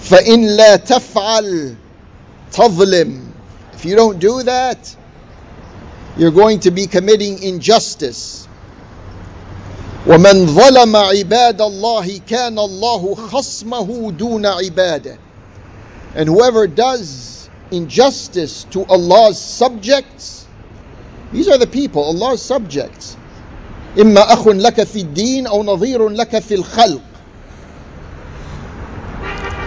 فإن 0.00 0.56
لا 0.56 0.76
تفعل 0.76 1.74
تظلم. 2.52 3.22
If 3.74 3.84
you 3.84 3.96
don't 3.96 4.18
do 4.18 4.42
that, 4.42 4.96
you're 6.16 6.30
going 6.30 6.60
to 6.60 6.70
be 6.70 6.86
committing 6.86 7.42
injustice. 7.42 8.46
ومن 10.06 10.46
ظلم 10.46 10.96
عباد 10.96 11.60
الله 11.60 12.20
كان 12.28 12.58
الله 12.58 13.14
خصمه 13.14 14.12
دون 14.12 14.46
عباده 14.46 15.18
and 16.14 16.28
whoever 16.28 16.66
does 16.68 17.50
injustice 17.72 18.64
to 18.70 18.84
Allah's 18.84 19.38
subjects 19.38 20.46
these 21.32 21.48
are 21.48 21.58
the 21.58 21.66
people 21.66 22.04
Allah's 22.04 22.40
subjects 22.40 23.16
إما 24.00 24.32
أخ 24.32 24.48
لك 24.48 24.84
في 24.84 25.00
الدين 25.00 25.46
أو 25.46 25.62
نظير 25.62 26.08
لك 26.08 26.38
في 26.38 26.54
الخلق 26.54 27.00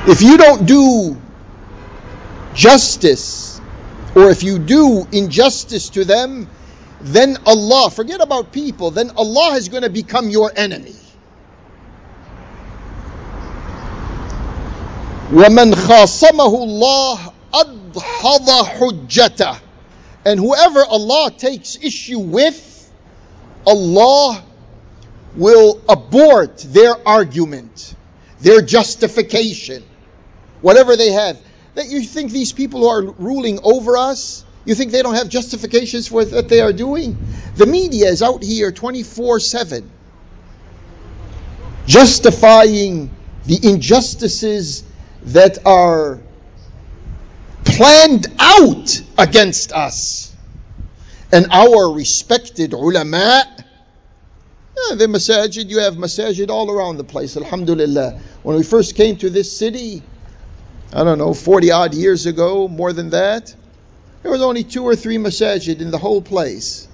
if 0.08 0.22
you 0.22 0.38
don't 0.38 0.66
do 0.66 1.18
justice 2.54 3.62
or 4.16 4.30
if 4.30 4.44
you 4.44 4.58
do 4.60 5.08
injustice 5.12 5.90
to 5.90 6.06
them 6.06 6.48
then 7.02 7.38
Allah, 7.46 7.90
forget 7.90 8.20
about 8.22 8.52
people, 8.52 8.92
then 8.92 9.12
Allah 9.12 9.56
is 9.56 9.70
going 9.70 9.84
to 9.84 9.90
become 9.90 10.30
your 10.30 10.52
enemy. 10.56 10.96
ومن 15.34 15.76
خاصمه 15.76 16.64
الله 16.64 17.20
أدحض 17.54 18.50
حجته 18.50 19.56
and 20.26 20.40
whoever 20.40 20.84
Allah 20.86 21.32
takes 21.38 21.78
issue 21.82 22.20
with 22.20 22.73
Allah 23.67 24.43
will 25.37 25.83
abort 25.89 26.59
their 26.59 26.97
argument 27.07 27.95
their 28.41 28.61
justification 28.61 29.83
whatever 30.61 30.97
they 30.97 31.13
have 31.13 31.39
that 31.75 31.89
you 31.89 32.03
think 32.03 32.31
these 32.31 32.53
people 32.53 32.81
who 32.81 32.89
are 32.89 33.03
ruling 33.03 33.59
over 33.63 33.97
us 33.97 34.45
you 34.65 34.75
think 34.75 34.93
they 34.93 35.03
don't 35.03 35.15
have 35.15 35.29
justifications 35.29 36.09
for 36.09 36.25
what 36.25 36.49
they 36.49 36.61
are 36.61 36.73
doing? 36.73 37.19
The 37.57 37.67
media 37.67 38.09
is 38.09 38.23
out 38.23 38.43
here 38.43 38.73
24 38.73 39.41
7 39.41 39.91
justifying 41.87 43.11
the 43.45 43.59
injustices 43.63 44.85
that 45.25 45.67
are 45.67 46.19
planned 47.65 48.27
out 48.39 49.03
against 49.19 49.73
us. 49.73 50.34
And 51.35 51.49
our 51.51 51.93
respected 51.93 52.75
ulama, 52.75 53.43
yeah, 53.59 54.95
the 54.95 55.07
masajid, 55.07 55.69
you 55.69 55.81
have 55.81 55.95
masajid 55.95 56.49
all 56.49 56.71
around 56.71 56.97
the 56.97 57.03
place, 57.03 57.37
alhamdulillah. 57.37 58.21
When 58.45 58.57
we 58.57 58.63
first 58.63 58.95
came 58.95 59.17
to 59.17 59.29
this 59.31 59.59
city, 59.59 60.05
I 60.93 61.03
don't 61.03 61.19
know, 61.19 61.35
40 61.35 61.73
odd 61.73 61.93
years 61.93 62.27
ago, 62.27 62.69
more 62.69 62.93
than 62.93 63.11
that, 63.11 63.53
there 64.23 64.31
was 64.31 64.43
only 64.43 64.63
two 64.63 64.85
or 64.85 64.95
three 64.95 65.17
masajid 65.17 65.81
in 65.81 65.91
the 65.91 65.99
whole 65.99 66.23
place. 66.23 66.87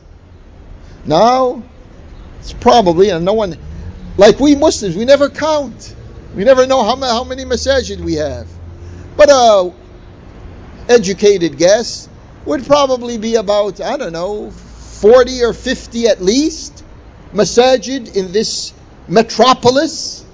Now, 1.04 1.62
it's 2.38 2.54
probably, 2.54 3.10
and 3.10 3.26
no 3.26 3.34
one, 3.34 3.58
like 4.16 4.40
we 4.40 4.54
Muslims, 4.56 4.96
we 4.96 5.04
never 5.04 5.28
count. 5.28 5.94
We 6.34 6.44
never 6.44 6.66
know 6.66 6.82
how, 6.82 6.96
how 6.96 7.24
many 7.24 7.44
masajid 7.44 8.00
we 8.00 8.14
have. 8.14 8.48
But 9.18 9.28
a 9.28 9.70
educated 10.88 11.58
guess 11.58 12.08
would 12.50 12.66
probably 12.66 13.16
be 13.16 13.36
about, 13.36 13.80
I 13.80 13.96
don't 13.96 14.12
know, 14.12 14.50
40 14.50 15.44
or 15.44 15.52
50 15.52 16.08
at 16.08 16.20
least 16.20 16.82
masajid 17.32 18.16
in 18.16 18.32
this 18.32 18.72
metropolis. 19.06 20.24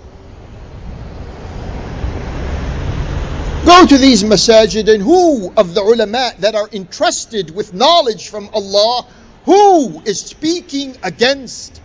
Go 3.66 3.87
to 3.87 3.98
these 3.98 4.24
masajid 4.24 4.90
and 4.90 5.02
who 5.02 5.52
of 5.59 5.74
the 5.74 5.83
ulama 5.83 6.33
that 6.38 6.55
are 6.55 6.70
entrusted 6.72 7.55
with 7.55 7.74
knowledge 7.74 8.31
from 8.31 8.48
Allah, 8.55 9.07
who 9.44 10.00
is 10.07 10.18
speaking 10.18 10.96
against 11.02 11.83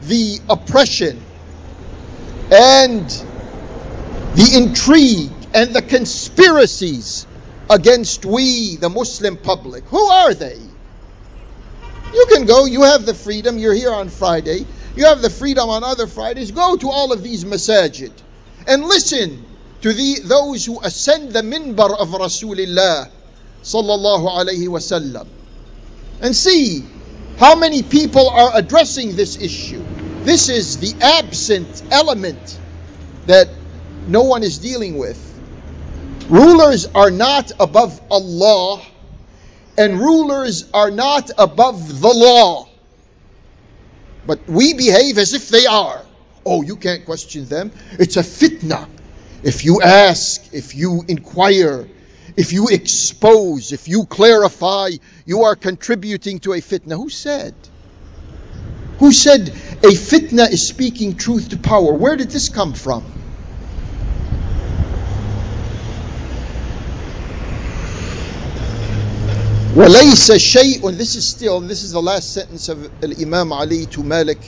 the 0.00 0.38
oppression 0.48 1.20
and 2.50 3.06
the 4.34 4.50
intrigue 4.56 5.30
and 5.52 5.76
the 5.76 5.82
conspiracies 5.82 7.26
against 7.70 8.24
we, 8.24 8.76
the 8.76 8.88
Muslim 8.88 9.36
public. 9.36 9.84
Who 9.84 10.02
are 10.04 10.34
they? 10.34 10.58
You 12.12 12.26
can 12.30 12.46
go, 12.46 12.64
you 12.64 12.82
have 12.82 13.06
the 13.06 13.14
freedom, 13.14 13.58
you're 13.58 13.74
here 13.74 13.92
on 13.92 14.08
Friday, 14.08 14.64
you 14.96 15.06
have 15.06 15.20
the 15.20 15.30
freedom 15.30 15.68
on 15.68 15.82
other 15.82 16.06
Fridays. 16.06 16.52
Go 16.52 16.76
to 16.76 16.88
all 16.88 17.12
of 17.12 17.22
these 17.22 17.44
masajid 17.44 18.12
and 18.66 18.84
listen 18.84 19.44
to 19.82 19.92
the, 19.92 20.20
those 20.24 20.64
who 20.64 20.80
ascend 20.80 21.32
the 21.32 21.42
minbar 21.42 21.98
of 21.98 22.08
Rasulullah 22.08 23.10
sallallahu 23.62 24.30
alayhi 24.30 24.68
wasallam 24.68 25.26
and 26.20 26.36
see 26.36 26.84
how 27.38 27.56
many 27.56 27.82
people 27.82 28.28
are 28.28 28.52
addressing 28.54 29.16
this 29.16 29.40
issue. 29.40 29.82
This 30.22 30.48
is 30.48 30.78
the 30.78 30.94
absent 31.02 31.82
element 31.90 32.58
that 33.26 33.48
no 34.06 34.22
one 34.22 34.42
is 34.42 34.58
dealing 34.58 34.96
with. 34.96 35.33
Rulers 36.28 36.86
are 36.94 37.10
not 37.10 37.52
above 37.60 38.00
Allah, 38.10 38.82
and 39.76 39.98
rulers 39.98 40.70
are 40.72 40.90
not 40.90 41.30
above 41.36 42.00
the 42.00 42.08
law. 42.08 42.68
But 44.26 44.48
we 44.48 44.72
behave 44.72 45.18
as 45.18 45.34
if 45.34 45.50
they 45.50 45.66
are. 45.66 46.04
Oh, 46.46 46.62
you 46.62 46.76
can't 46.76 47.04
question 47.04 47.46
them. 47.46 47.72
It's 47.92 48.16
a 48.16 48.22
fitna. 48.22 48.88
If 49.42 49.66
you 49.66 49.82
ask, 49.82 50.54
if 50.54 50.74
you 50.74 51.04
inquire, 51.08 51.86
if 52.36 52.54
you 52.54 52.68
expose, 52.68 53.72
if 53.72 53.88
you 53.88 54.06
clarify, 54.06 54.90
you 55.26 55.42
are 55.42 55.56
contributing 55.56 56.38
to 56.40 56.54
a 56.54 56.58
fitna. 56.58 56.96
Who 56.96 57.10
said? 57.10 57.54
Who 58.98 59.12
said 59.12 59.48
a 59.48 59.92
fitna 59.92 60.50
is 60.50 60.68
speaking 60.68 61.16
truth 61.16 61.50
to 61.50 61.58
power? 61.58 61.92
Where 61.92 62.16
did 62.16 62.30
this 62.30 62.48
come 62.48 62.72
from? 62.72 63.04
وليس 69.75 70.31
شيء 70.31 70.97
this 70.97 71.15
is 71.15 71.27
still 71.27 71.59
this 71.61 71.83
is 71.83 71.91
the 71.91 72.01
last 72.01 72.33
sentence 72.33 72.69
of 72.69 72.89
Imam 73.21 73.51
Ali 73.53 73.85
to 73.85 74.03
Malik 74.03 74.39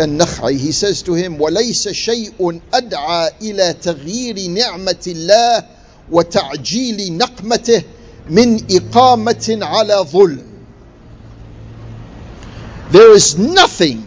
النخعي 0.00 0.58
he 0.58 0.72
says 0.72 1.02
to 1.02 1.14
him 1.14 1.38
وليس 1.40 1.88
شيء 1.88 2.60
أدعى 2.74 3.30
إلى 3.42 3.72
تغيير 3.82 4.48
نعمة 4.50 5.04
الله 5.06 5.64
وتعجيل 6.10 7.16
نقمته 7.16 7.82
من 8.30 8.60
إقامة 8.70 9.58
على 9.62 9.94
ظلم 10.12 10.54
there 12.90 13.12
is 13.12 13.38
nothing 13.38 14.06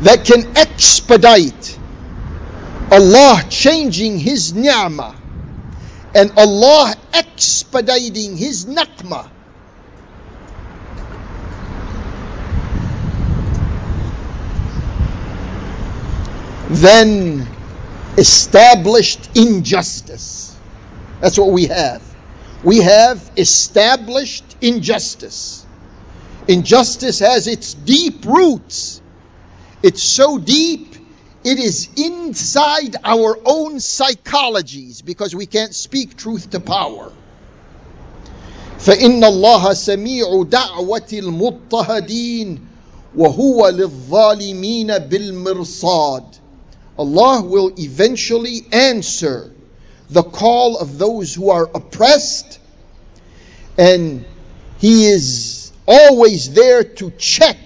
that 0.00 0.24
can 0.24 0.56
expedite 0.56 1.78
Allah 2.90 3.42
changing 3.48 4.18
His 4.18 4.52
ni'mah 4.52 5.14
and 6.15 6.31
Allah 6.37 6.95
expediting 7.13 8.37
His 8.37 8.65
naqmah. 8.65 9.29
Then 16.69 17.47
established 18.17 19.37
injustice. 19.37 20.55
That's 21.21 21.37
what 21.37 21.51
we 21.51 21.65
have. 21.67 22.01
We 22.63 22.79
have 22.79 23.31
established 23.37 24.43
injustice. 24.61 25.65
Injustice 26.47 27.19
has 27.19 27.47
its 27.47 27.73
deep 27.73 28.25
roots. 28.25 29.01
It's 29.83 30.01
so 30.01 30.37
deep, 30.37 30.86
it 31.46 31.58
is 31.58 31.88
inside 31.96 32.96
our 33.02 33.36
own 33.44 33.76
psychologies 33.76 35.04
because 35.04 35.34
we 35.34 35.46
can't 35.46 35.74
speak 35.74 36.16
truth 36.16 36.50
to 36.50 36.60
power. 36.60 37.12
فإن 38.78 39.24
الله 39.24 39.72
سميع 39.72 40.42
دعوة 40.42 41.08
المضطهدين 41.12 42.58
وهو 43.16 43.68
للظالمين 43.68 44.98
بالمرصاد. 45.08 46.24
Allah 46.98 47.42
will 47.42 47.72
eventually 47.78 48.66
answer 48.70 49.52
the 50.10 50.22
call 50.22 50.78
of 50.78 50.98
those 50.98 51.34
who 51.34 51.50
are 51.50 51.64
oppressed 51.74 52.60
and 53.78 54.24
He 54.78 55.06
is 55.06 55.72
always 55.86 56.52
there 56.52 56.84
to 56.84 57.10
check 57.12 57.56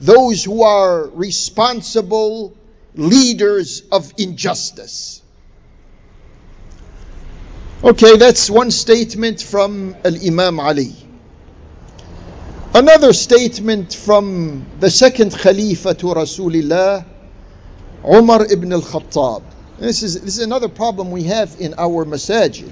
those 0.00 0.44
who 0.44 0.62
are 0.62 1.06
responsible 1.08 2.54
leaders 2.97 3.83
of 3.91 4.11
injustice. 4.17 5.21
Okay, 7.83 8.17
that's 8.17 8.49
one 8.49 8.71
statement 8.71 9.41
from 9.41 9.95
Al 10.03 10.15
Imam 10.25 10.59
Ali. 10.59 10.95
Another 12.73 13.13
statement 13.13 13.93
from 13.93 14.65
the 14.79 14.89
second 14.89 15.31
Khalifa 15.31 15.93
to 15.93 16.07
Rasulullah, 16.07 17.05
Umar 18.03 18.45
ibn 18.51 18.73
al 18.73 18.81
Khattab. 18.81 19.43
This 19.79 20.01
is, 20.01 20.19
this 20.21 20.37
is 20.37 20.43
another 20.43 20.69
problem 20.69 21.11
we 21.11 21.23
have 21.23 21.55
in 21.59 21.75
our 21.77 22.03
masajid. 22.03 22.71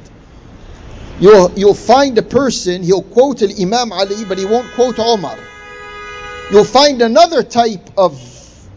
You'll, 1.20 1.52
you'll 1.58 1.74
find 1.76 2.18
a 2.18 2.24
person, 2.24 2.84
he'll 2.84 3.04
quote 3.04 3.42
an 3.42 3.52
Imam 3.60 3.92
Ali, 3.94 4.26
but 4.26 4.38
he 4.38 4.46
won't 4.46 4.72
quote 4.74 4.98
Omar. 5.00 5.38
You'll 6.52 6.64
find 6.64 7.02
another 7.02 7.44
type 7.44 7.90
of 7.98 8.20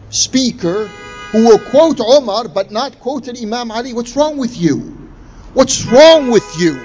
speaker 0.09 0.89
who 1.31 1.45
will 1.45 1.59
quote 1.59 1.99
Omar, 1.99 2.47
but 2.47 2.71
not 2.71 2.99
quote 2.99 3.27
Imam 3.29 3.71
Ali. 3.71 3.93
What's 3.93 4.15
wrong 4.15 4.37
with 4.37 4.57
you? 4.57 4.77
What's 5.53 5.85
wrong 5.85 6.31
with 6.31 6.59
you? 6.59 6.79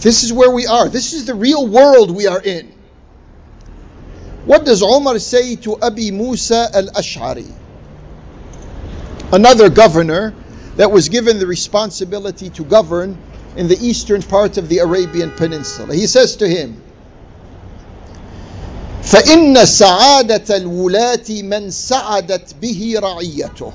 This 0.00 0.24
is 0.24 0.32
where 0.32 0.50
we 0.50 0.66
are. 0.66 0.88
This 0.88 1.12
is 1.12 1.26
the 1.26 1.34
real 1.34 1.66
world 1.66 2.10
we 2.10 2.26
are 2.26 2.40
in. 2.42 2.72
What 4.44 4.64
does 4.64 4.82
Omar 4.82 5.18
say 5.18 5.56
to 5.56 5.80
Abi 5.80 6.10
Musa 6.10 6.68
al 6.74 6.88
Ash'ari? 6.88 7.50
Another 9.32 9.70
governor 9.70 10.34
that 10.76 10.90
was 10.90 11.08
given 11.08 11.38
the 11.38 11.46
responsibility 11.46 12.50
to 12.50 12.64
govern 12.64 13.16
in 13.56 13.68
the 13.68 13.76
eastern 13.76 14.22
part 14.22 14.56
of 14.58 14.68
the 14.68 14.78
Arabian 14.78 15.30
Peninsula. 15.30 15.94
He 15.94 16.06
says 16.06 16.36
to 16.36 16.48
him, 16.48 16.82
فإن 19.03 19.65
سعادة 19.65 20.57
الولاة 20.57 21.41
من 21.43 21.71
سعدت 21.71 22.55
به 22.61 22.95
رعيته. 22.99 23.73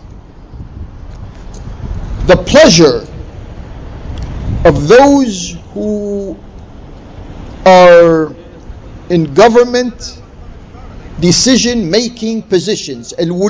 The 2.26 2.36
pleasure 2.36 3.06
of 4.64 4.88
those 4.88 5.56
who 5.74 6.36
are 7.66 8.34
in 9.10 9.34
government 9.34 10.20
decision 11.20 11.90
making 11.90 12.42
positions, 12.42 13.14
al 13.18 13.48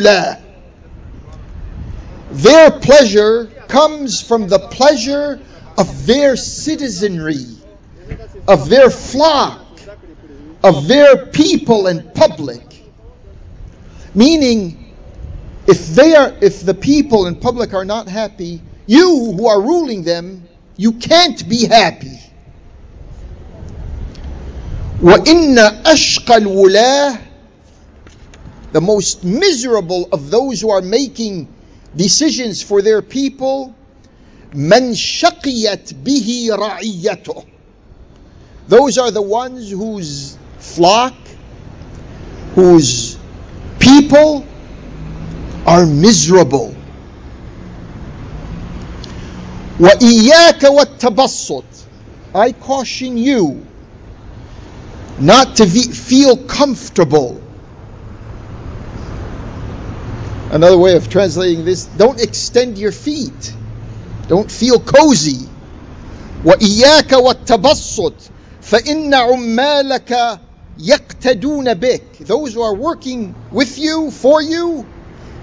their 2.33 2.71
pleasure 2.71 3.47
comes 3.69 4.23
from 4.23 4.49
the 4.49 4.59
pleasure 4.59 5.39
of 5.77 6.07
their 6.07 6.37
citizenry, 6.37 7.47
of 8.49 8.69
their 8.69 8.89
flock, 8.89 9.61
of 10.63 10.89
their 10.89 11.27
people 11.27 11.87
and 11.87 12.15
public. 12.15 12.63
Meaning, 14.15 14.95
if 15.67 15.89
they 15.89 16.15
are, 16.15 16.35
if 16.41 16.65
the 16.65 16.75
people 16.75 17.27
and 17.27 17.41
public 17.41 17.75
are 17.75 17.85
not 17.85 18.09
happy, 18.09 18.61
you 18.87 19.33
who 19.37 19.49
are 19.49 19.61
ruling 19.61 20.03
them, 20.03 20.47
you 20.77 20.93
can't 20.93 21.49
be 21.49 21.67
happy. 21.67 22.19
وَإِنَّ 25.01 25.83
أَشْقَى 25.83 26.39
الْوُلَاةِ 26.39 27.21
The 28.73 28.81
most 28.81 29.25
miserable 29.25 30.09
of 30.13 30.31
those 30.31 30.61
who 30.61 30.71
are 30.71 30.83
making 30.83 31.49
decisions 31.97 32.63
for 32.63 32.83
their 32.83 33.03
people 33.03 33.75
من 34.55 34.95
شقيت 34.95 35.95
به 36.05 36.49
رعيته 36.51 37.45
those 38.69 38.99
are 38.99 39.11
the 39.11 39.23
ones 39.23 39.71
whose 39.71 40.39
flock 40.67 41.15
whose 42.55 43.17
people 43.79 44.45
وإياك 49.81 50.63
والتبسط 50.63 51.65
I 52.35 52.53
caution 52.53 53.19
you 53.19 53.67
not 55.19 55.57
to 55.57 55.67
be, 55.67 55.83
feel 55.83 56.37
comfortable. 56.37 57.41
Another 60.51 60.79
way 60.79 60.97
of 60.97 61.09
translating 61.09 61.65
this 61.65 61.85
don't 61.85 62.21
extend 62.21 62.79
your 62.79 62.93
feet, 62.93 63.55
don't 64.29 64.51
feel 64.51 64.79
cozy. 64.81 65.49
وإياك 66.45 67.13
والتبسط 67.13 68.15
فإن 68.63 69.15
عمالك 69.15 70.41
يقتدون 70.79 71.75
بك 71.75 72.03
those 72.27 72.55
who 72.55 72.63
are 72.63 72.75
working 72.75 73.35
with 73.51 73.79
you 73.79 74.11
for 74.11 74.41
you 74.43 74.87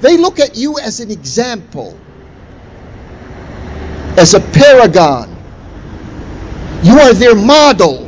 they 0.01 0.17
look 0.17 0.39
at 0.39 0.57
you 0.57 0.79
as 0.79 0.99
an 0.99 1.11
example 1.11 1.97
as 4.17 4.33
a 4.33 4.39
paragon 4.39 5.35
you 6.83 6.97
are 6.99 7.13
their 7.13 7.35
model 7.35 8.05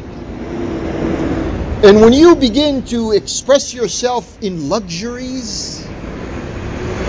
and 1.84 1.99
when 1.99 2.13
you 2.13 2.36
begin 2.36 2.84
to 2.84 3.12
express 3.12 3.73
yourself 3.73 4.41
in 4.41 4.69
luxuries 4.69 5.86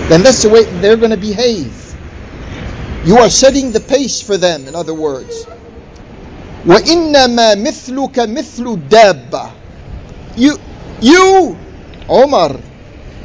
then 0.08 0.22
that's 0.22 0.42
the 0.42 0.48
way 0.48 0.64
they're 0.64 0.96
going 0.96 1.10
to 1.10 1.16
behave 1.16 1.94
you 3.04 3.16
are 3.18 3.30
setting 3.30 3.72
the 3.72 3.80
pace 3.80 4.20
for 4.20 4.36
them 4.36 4.66
in 4.68 4.74
other 4.74 4.94
words 4.94 5.46
وإنما 6.66 7.54
مثلك 7.54 8.18
مثل 8.18 8.66
الدابة 8.66 9.50
you 10.36 10.58
you 11.00 11.56
Omar 12.08 12.56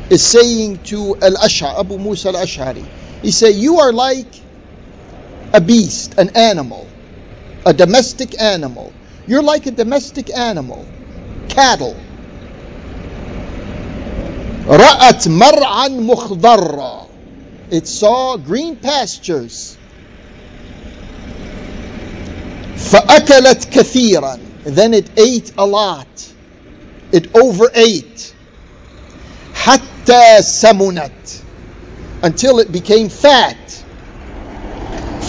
is 0.09 0.23
saying 0.25 0.79
to 0.83 1.15
Al-Ash'ari 1.21 1.79
Abu 1.79 1.97
Musa 1.97 2.29
Al-Ash'ari 2.29 2.85
he 3.21 3.31
say 3.31 3.51
you 3.51 3.79
are 3.79 3.91
like 3.93 4.33
a 5.53 5.61
beast 5.61 6.17
an 6.17 6.35
animal 6.35 6.87
a 7.65 7.73
domestic 7.73 8.39
animal 8.41 8.93
you're 9.27 9.43
like 9.43 9.65
a 9.65 9.71
domestic 9.71 10.29
animal 10.35 10.85
cattle 11.49 11.95
رأت 14.67 15.27
مرعا 15.27 15.87
مخضرا 15.87 17.07
it 17.71 17.87
saw 17.87 18.37
green 18.37 18.75
pastures 18.75 19.77
فأكلت 22.77 23.65
كثيرا 23.71 24.39
then 24.65 24.93
it 24.93 25.09
ate 25.17 25.51
a 25.57 25.65
lot 25.65 26.07
it 27.11 27.35
overate 27.35 28.33
حتى 29.53 30.41
سمنت 30.41 31.41
until 32.23 32.59
it 32.59 32.71
became 32.71 33.09
fat 33.09 33.83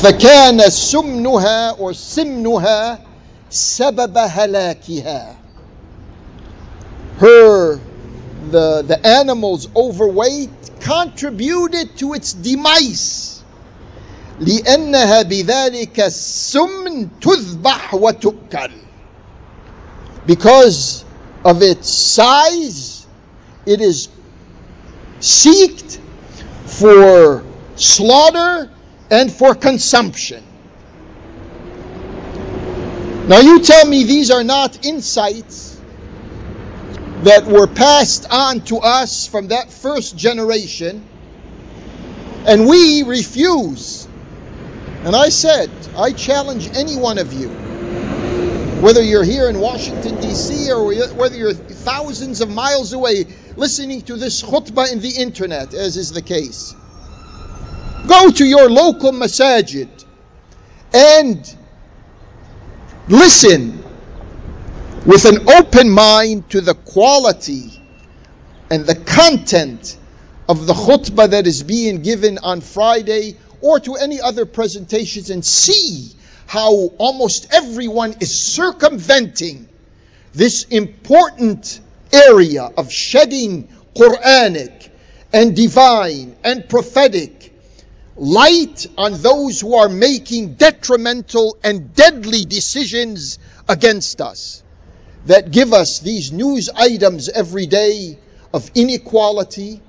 فكان 0.02 0.70
سمنها 0.70 1.72
or 1.78 1.92
سمنها 1.92 2.98
سبب 3.50 4.18
هلاكها 4.18 5.34
her 7.20 7.80
the 8.50 8.82
the 8.82 9.06
animal's 9.06 9.68
overweight 9.76 10.50
contributed 10.80 11.96
to 11.96 12.14
its 12.14 12.32
demise 12.32 13.28
لأنها 14.40 15.22
بذلك 15.22 16.00
السمن 16.00 17.08
تذبح 17.20 17.94
وتؤكل 17.94 18.70
because 20.26 21.04
of 21.45 21.61
its 21.61 21.89
size 21.89 23.05
it 23.65 23.81
is 23.81 24.09
seeked 25.19 25.99
for 26.65 27.43
slaughter 27.75 28.69
and 29.09 29.31
for 29.31 29.55
consumption. 29.55 30.43
Now 33.27 33.39
you 33.39 33.61
tell 33.61 33.87
me 33.87 34.03
these 34.03 34.31
are 34.31 34.43
not 34.43 34.85
insights 34.85 35.79
that 37.23 37.45
were 37.45 37.67
passed 37.67 38.25
on 38.29 38.61
to 38.61 38.77
us 38.77 39.27
from 39.27 39.47
that 39.47 39.71
first 39.71 40.17
generation 40.17 41.07
and 42.45 42.67
we 42.67 43.03
refuse. 43.03 44.07
And 45.05 45.15
I 45.15 45.29
said, 45.29 45.69
I 45.97 46.11
challenge 46.11 46.69
any 46.75 46.97
one 46.97 47.17
of 47.17 47.31
you, 47.31 47.49
whether 48.83 49.01
you're 49.01 49.23
here 49.23 49.47
in 49.47 49.61
Washington, 49.61 50.19
D.C., 50.19 50.69
or 50.69 50.93
whether 51.15 51.37
you're 51.37 51.53
thousands 51.53 52.41
of 52.41 52.49
miles 52.49 52.91
away 52.91 53.23
listening 53.55 54.01
to 54.01 54.17
this 54.17 54.43
khutbah 54.43 54.91
in 54.91 54.99
the 54.99 55.21
internet, 55.21 55.73
as 55.73 55.95
is 55.95 56.11
the 56.11 56.21
case. 56.21 56.75
Go 58.05 58.29
to 58.29 58.43
your 58.43 58.69
local 58.69 59.13
masajid 59.13 59.87
and 60.93 61.55
listen 63.07 63.81
with 65.05 65.23
an 65.23 65.49
open 65.49 65.89
mind 65.89 66.49
to 66.49 66.59
the 66.59 66.73
quality 66.73 67.81
and 68.69 68.85
the 68.85 68.95
content 68.95 69.97
of 70.49 70.67
the 70.67 70.73
khutbah 70.73 71.29
that 71.29 71.47
is 71.47 71.63
being 71.63 72.01
given 72.01 72.37
on 72.37 72.59
Friday 72.59 73.37
or 73.61 73.79
to 73.79 73.95
any 73.95 74.19
other 74.19 74.45
presentations 74.45 75.29
and 75.29 75.45
see 75.45 76.11
how 76.47 76.73
almost 76.97 77.53
everyone 77.53 78.15
is 78.19 78.37
circumventing 78.39 79.67
this 80.33 80.63
important 80.65 81.79
area 82.11 82.69
of 82.77 82.91
shedding 82.91 83.67
Quranic 83.95 84.89
and 85.31 85.55
divine 85.55 86.35
and 86.43 86.67
prophetic 86.67 87.53
light 88.15 88.85
on 88.97 89.13
those 89.21 89.59
who 89.61 89.75
are 89.75 89.89
making 89.89 90.53
detrimental 90.55 91.57
and 91.63 91.93
deadly 91.95 92.45
decisions 92.45 93.39
against 93.67 94.21
us 94.21 94.63
that 95.25 95.51
give 95.51 95.73
us 95.73 95.99
these 95.99 96.31
news 96.31 96.69
items 96.75 97.29
every 97.29 97.65
day 97.65 98.17
of 98.53 98.69
inequality, 98.75 99.81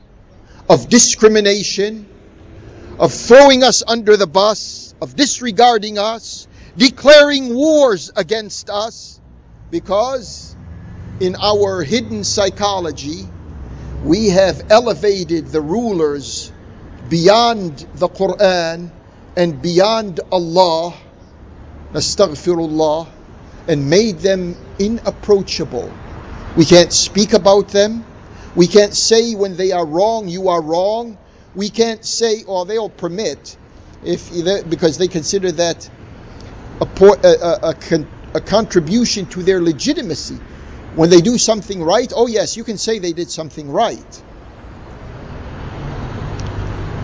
of 0.69 0.89
discrimination, 0.89 2.07
of 2.99 3.13
throwing 3.13 3.63
us 3.63 3.83
under 3.87 4.17
the 4.17 4.27
bus, 4.27 4.84
of 5.01 5.17
disregarding 5.17 5.99
us, 5.99 6.49
declaring 6.77 7.55
wars 7.55 8.11
against 8.17 8.71
us, 8.71 9.21
because 9.71 10.55
in 11.21 11.37
our 11.37 11.83
hidden 11.83 12.25
psychology, 12.25 13.27
we 14.05 14.29
have 14.29 14.71
elevated 14.71 15.49
the 15.49 15.61
rulers 15.61 16.53
beyond 17.09 17.87
the 17.95 18.09
Quran 18.09 18.91
and 19.37 19.63
beyond 19.63 20.21
Allah, 20.31 20.95
astaghfirullah, 21.93 23.09
and 23.69 23.89
made 23.89 24.19
them 24.19 24.57
inapproachable. 24.79 25.93
We 26.57 26.65
can't 26.65 26.93
speak 26.93 27.33
about 27.33 27.69
them. 27.69 28.05
We 28.55 28.67
can't 28.67 28.95
say 28.95 29.35
when 29.35 29.57
they 29.57 29.73
are 29.73 29.87
wrong, 29.87 30.29
you 30.29 30.49
are 30.49 30.63
wrong 30.63 31.19
we 31.55 31.71
can't 31.71 32.05
say, 32.05 32.43
or 32.43 32.63
oh, 32.63 32.65
they'll 32.65 32.91
permit, 32.91 33.57
if 34.04 34.30
because 34.70 34.98
they 34.98 35.08
consider 35.08 35.52
that 35.54 35.90
a, 36.82 36.88
a, 37.02 37.74
a, 37.74 37.76
a 38.36 38.42
contribution 38.42 39.26
to 39.28 39.44
their 39.44 39.62
legitimacy. 39.62 40.38
When 40.96 41.10
they 41.10 41.22
do 41.22 41.38
something 41.38 41.84
right, 41.84 42.12
oh 42.16 42.28
yes, 42.28 42.58
you 42.58 42.64
can 42.64 42.78
say 42.78 43.00
they 43.00 43.14
did 43.14 43.30
something 43.30 43.72
right. 43.72 44.24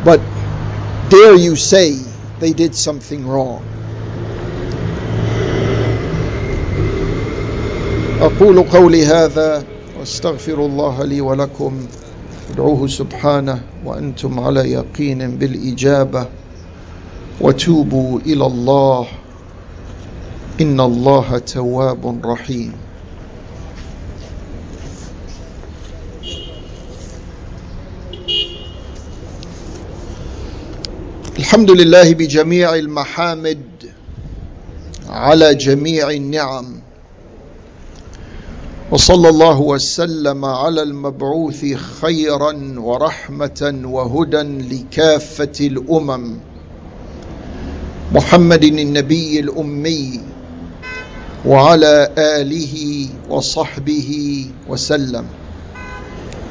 But 0.03 0.21
dare 1.09 1.35
you 1.35 1.55
say 1.55 1.93
they 2.39 2.53
did 2.53 2.75
something 2.75 3.27
wrong? 3.27 3.63
أقول 8.21 8.63
قولي 8.63 9.05
هذا 9.05 9.63
واستغفر 9.99 10.65
الله 10.65 11.03
لي 11.03 11.21
ولكم 11.21 11.87
ادعوه 12.51 12.87
سبحانه 12.87 13.61
وانتم 13.85 14.39
على 14.39 14.71
يقين 14.71 15.37
بالاجابه 15.37 16.27
وتوبوا 17.40 18.20
إلى 18.20 18.46
الله. 18.46 19.06
إن 20.60 20.80
الله 20.80 21.38
تواب 21.38 22.26
رحيم. 22.26 22.72
الحمد 31.38 31.70
لله 31.70 32.14
بجميع 32.14 32.74
المحامد 32.74 33.62
على 35.08 35.54
جميع 35.54 36.10
النعم. 36.10 36.80
وصلى 38.90 39.28
الله 39.28 39.60
وسلم 39.60 40.44
على 40.44 40.82
المبعوث 40.82 41.64
خيرا 41.74 42.74
ورحمة 42.78 43.80
وهدى 43.84 44.42
لكافة 44.42 45.66
الأمم. 45.66 46.49
محمد 48.13 48.63
النبي 48.63 49.39
الامي 49.39 50.21
وعلى 51.45 52.09
اله 52.17 52.75
وصحبه 53.29 54.09
وسلم 54.67 55.25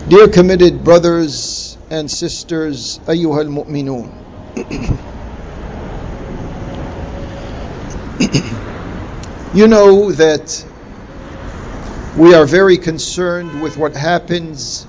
Dear 0.08 0.28
committed 0.28 0.84
brothers 0.84 1.78
and 1.90 2.10
sisters, 2.10 3.00
أيها 3.08 3.40
المؤمنون 3.40 4.10
you 9.54 9.68
know 9.68 10.10
that 10.12 10.64
we 12.16 12.34
are 12.34 12.44
very 12.46 12.76
concerned 12.78 13.62
with 13.62 13.76
what 13.76 13.94
happens 13.96 14.86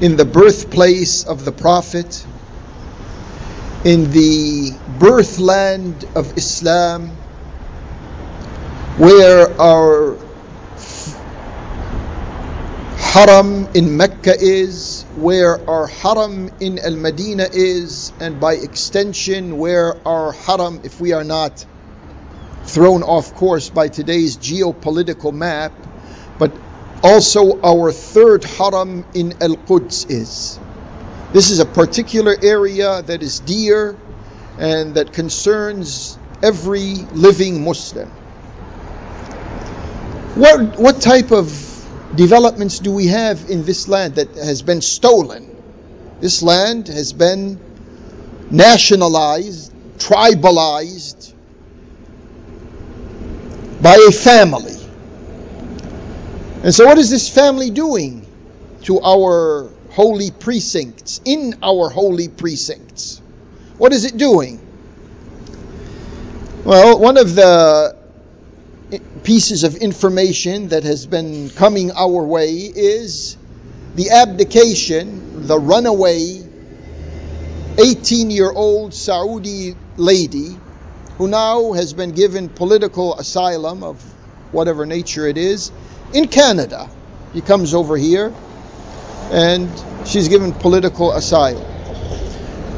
in 0.00 0.16
the 0.16 0.24
birthplace 0.24 1.24
of 1.24 1.44
the 1.44 1.52
Prophet, 1.52 2.24
in 3.83 4.11
the 4.11 4.71
birthland 4.99 6.05
of 6.15 6.37
Islam, 6.37 7.09
where 8.97 9.49
our 9.59 10.15
haram 12.97 13.67
in 13.73 13.97
Mecca 13.97 14.35
is, 14.39 15.03
where 15.15 15.67
our 15.67 15.87
haram 15.87 16.49
in 16.59 16.77
Al 16.79 16.95
Medina 16.95 17.47
is, 17.51 18.13
and 18.19 18.39
by 18.39 18.53
extension, 18.53 19.57
where 19.57 19.95
our 20.07 20.31
haram, 20.31 20.81
if 20.83 21.01
we 21.01 21.13
are 21.13 21.23
not 21.23 21.65
thrown 22.63 23.01
off 23.01 23.33
course 23.33 23.69
by 23.69 23.87
today's 23.87 24.37
geopolitical 24.37 25.33
map, 25.33 25.73
but 26.37 26.51
also 27.03 27.59
our 27.61 27.91
third 27.91 28.43
haram 28.43 29.03
in 29.15 29.33
Al 29.41 29.55
Quds 29.57 30.05
is. 30.09 30.59
This 31.33 31.49
is 31.49 31.59
a 31.59 31.65
particular 31.65 32.35
area 32.41 33.01
that 33.03 33.23
is 33.23 33.39
dear 33.39 33.97
and 34.59 34.95
that 34.95 35.13
concerns 35.13 36.17
every 36.43 36.95
living 37.13 37.63
Muslim. 37.63 38.09
What, 40.35 40.77
what 40.77 41.01
type 41.01 41.31
of 41.31 41.47
developments 42.15 42.79
do 42.79 42.91
we 42.91 43.07
have 43.07 43.49
in 43.49 43.63
this 43.63 43.87
land 43.87 44.15
that 44.15 44.35
has 44.35 44.61
been 44.61 44.81
stolen? 44.81 45.55
This 46.19 46.43
land 46.43 46.87
has 46.89 47.13
been 47.13 47.59
nationalized, 48.49 49.73
tribalized 49.97 51.33
by 53.81 54.05
a 54.07 54.11
family. 54.11 54.77
And 56.63 56.75
so, 56.75 56.85
what 56.85 56.97
is 56.97 57.09
this 57.09 57.27
family 57.33 57.69
doing 57.71 58.27
to 58.83 58.99
our 58.99 59.71
holy 59.91 60.31
precincts, 60.31 61.21
in 61.25 61.55
our 61.61 61.89
holy 61.89 62.27
precincts? 62.27 63.21
What 63.77 63.93
is 63.93 64.05
it 64.05 64.17
doing? 64.17 64.59
Well, 66.63 66.99
one 66.99 67.17
of 67.17 67.35
the 67.35 67.95
pieces 69.23 69.63
of 69.63 69.75
information 69.75 70.69
that 70.69 70.83
has 70.83 71.05
been 71.05 71.49
coming 71.49 71.91
our 71.91 72.23
way 72.23 72.51
is 72.51 73.37
the 73.95 74.09
abdication, 74.11 75.47
the 75.47 75.59
runaway 75.59 76.41
18 77.77 78.29
year 78.29 78.51
old 78.51 78.93
Saudi 78.93 79.75
lady 79.97 80.57
who 81.17 81.27
now 81.27 81.73
has 81.73 81.93
been 81.93 82.11
given 82.11 82.49
political 82.49 83.17
asylum 83.17 83.83
of 83.83 84.01
whatever 84.51 84.85
nature 84.85 85.27
it 85.27 85.37
is 85.37 85.71
in 86.13 86.27
Canada. 86.27 86.89
He 87.33 87.41
comes 87.41 87.73
over 87.73 87.97
here 87.97 88.33
and 89.31 89.69
she's 90.05 90.27
given 90.27 90.53
political 90.53 91.13
asylum. 91.13 91.65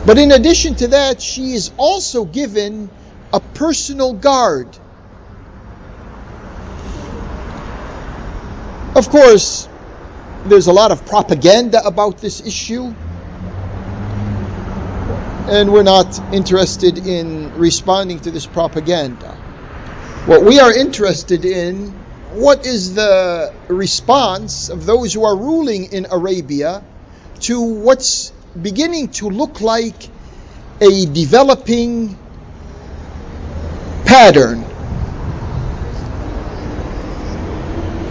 But 0.06 0.18
in 0.18 0.32
addition 0.32 0.76
to 0.76 0.88
that, 0.89 1.22
she 1.22 1.54
is 1.54 1.72
also 1.78 2.26
given 2.26 2.89
a 3.32 3.39
personal 3.39 4.13
guard 4.13 4.78
Of 8.96 9.10
course, 9.10 9.68
there's 10.46 10.68
a 10.68 10.72
lot 10.72 10.92
of 10.92 11.04
propaganda 11.08 11.84
about 11.84 12.20
this 12.20 12.42
issue, 12.42 12.94
and 15.50 15.74
we're 15.74 15.82
not 15.82 16.20
interested 16.32 17.00
in 17.00 17.52
responding 17.58 18.20
to 18.20 18.30
this 18.30 18.46
propaganda. 18.46 19.32
What 20.28 20.44
we 20.44 20.60
are 20.60 20.72
interested 20.72 21.44
in, 21.44 21.92
what 22.34 22.65
is 22.65 22.96
the 22.96 23.54
response 23.67 24.69
of 24.69 24.86
those 24.86 25.13
who 25.13 25.24
are 25.24 25.36
ruling 25.36 25.91
in 25.91 26.08
Arabia 26.10 26.84
to 27.41 27.62
what's 27.62 28.32
beginning 28.60 29.10
to 29.10 29.30
look 29.30 29.62
like 29.62 30.10
a 30.82 31.06
developing 31.06 32.17
pattern 34.06 34.65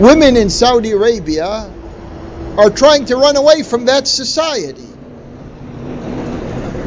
women 0.03 0.37
in 0.37 0.51
Saudi 0.51 0.91
Arabia 0.91 1.73
are 2.59 2.71
trying 2.71 3.05
to 3.07 3.17
run 3.17 3.37
away 3.37 3.63
from 3.63 3.85
that 3.87 4.09
society. 4.09 4.89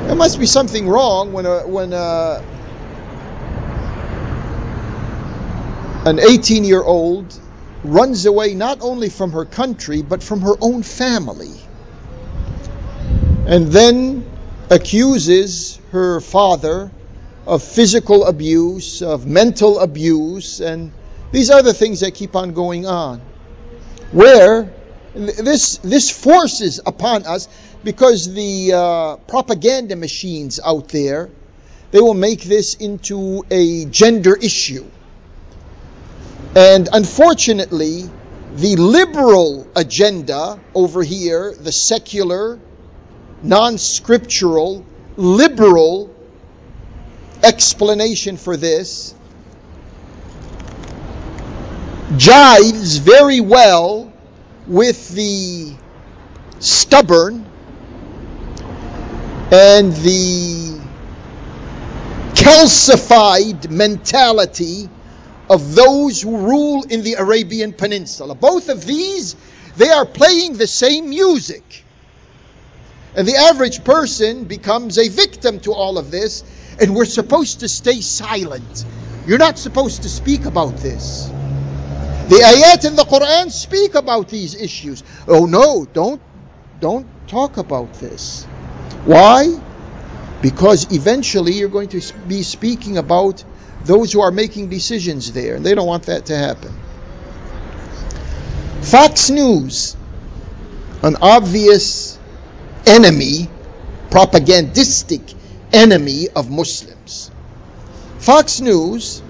There 0.08 0.16
must 0.16 0.38
be 0.38 0.46
something 0.46 0.88
wrong 0.88 1.32
when 1.32 1.46
a, 1.46 1.68
when 1.68 1.94
a, 1.94 2.44
an 6.06 6.20
18 6.20 6.64
year 6.64 6.84
old 6.84 7.40
runs 7.84 8.26
away 8.26 8.54
not 8.54 8.80
only 8.82 9.10
from 9.10 9.32
her 9.32 9.46
country 9.46 10.02
but 10.02 10.24
from 10.24 10.42
her 10.42 10.56
own 10.62 10.84
family 10.84 11.52
and 13.48 13.68
then 13.68 14.26
accuses 14.70 15.80
her 15.92 16.20
father 16.20 16.92
of 17.46 17.62
physical 17.62 18.26
abuse, 18.26 19.02
of 19.02 19.28
mental 19.28 19.80
abuse, 19.80 20.60
and 20.62 20.92
these 21.32 21.52
are 21.52 21.62
the 21.62 21.74
things 21.74 22.00
that 22.00 22.16
keep 22.16 22.36
on 22.36 22.54
going 22.54 22.88
on. 22.88 23.22
Where 24.12 24.74
this 25.14 25.78
this 25.78 26.10
forces 26.10 26.82
upon 26.86 27.26
us 27.26 27.48
because 27.84 28.34
the 28.34 28.74
uh, 28.74 29.16
propaganda 29.28 29.96
machines 29.96 30.60
out 30.64 30.90
there 30.90 31.30
they 31.92 32.02
will 32.02 32.14
make 32.14 32.42
this 32.42 32.74
into 32.76 33.46
a 33.50 33.86
gender 33.86 34.36
issue. 34.36 34.86
And 36.56 36.88
unfortunately, 36.94 38.10
the 38.56 38.78
liberal 38.78 39.68
agenda 39.76 40.58
over 40.74 41.04
here, 41.04 41.54
the 41.54 41.74
secular, 41.74 42.58
non 43.44 43.78
scriptural, 43.78 44.86
liberal 45.18 46.16
explanation 47.44 48.38
for 48.38 48.56
this 48.56 49.14
jives 52.14 53.00
very 53.00 53.42
well 53.42 54.12
with 54.68 55.10
the 55.10 55.76
stubborn 56.60 57.46
and 59.52 59.92
the 59.94 60.80
calcified 62.36 63.70
mentality 63.70 64.90
of 65.50 65.76
those 65.76 66.22
who 66.22 66.38
rule 66.38 66.84
in 66.84 67.04
the 67.04 67.14
Arabian 67.14 67.74
Peninsula. 67.74 68.36
Both 68.36 68.70
of 68.70 68.86
these, 68.86 69.36
they 69.78 69.90
are 69.90 70.06
playing 70.06 70.54
the 70.54 70.68
same 70.68 71.10
music. 71.10 71.84
And 73.16 73.28
the 73.28 73.36
average 73.36 73.84
person 73.84 74.46
becomes 74.46 74.98
a 74.98 75.08
victim 75.08 75.60
to 75.62 75.74
all 75.74 75.98
of 75.98 76.12
this, 76.12 76.44
and 76.82 76.96
we're 76.96 77.06
supposed 77.06 77.62
to 77.62 77.70
stay 77.70 78.02
silent. 78.02 78.86
You're 79.26 79.40
not 79.40 79.58
supposed 79.58 80.04
to 80.04 80.10
speak 80.10 80.46
about 80.46 80.78
this. 80.78 81.32
The 82.28 82.38
ayat 82.38 82.86
in 82.86 82.96
the 82.96 83.04
Quran 83.04 83.52
speak 83.52 83.96
about 83.96 84.30
these 84.30 84.56
issues. 84.56 85.04
Oh 85.28 85.46
no, 85.46 85.86
don't 85.86 86.22
don't 86.80 87.08
talk 87.28 87.58
about 87.58 87.94
this. 87.94 88.46
Why? 89.06 89.60
Because 90.42 90.92
eventually 90.92 91.54
you're 91.54 91.70
going 91.70 91.90
to 91.90 92.02
be 92.28 92.44
speaking 92.44 92.98
about 92.98 93.44
those 93.86 94.12
who 94.12 94.22
are 94.22 94.32
making 94.32 94.70
decisions 94.70 95.32
there, 95.32 95.56
and 95.56 95.66
they 95.66 95.76
don't 95.76 95.88
want 95.88 96.04
that 96.04 96.28
to 96.28 96.38
happen. 96.38 96.74
Fox 98.82 99.30
News, 99.30 99.96
an 101.02 101.18
obvious 101.22 102.18
enemy, 102.86 103.50
propagandistic 104.10 105.34
enemy 105.74 106.28
of 106.36 106.50
Muslims. 106.50 107.32
Fox 108.20 108.60
News 108.60 109.22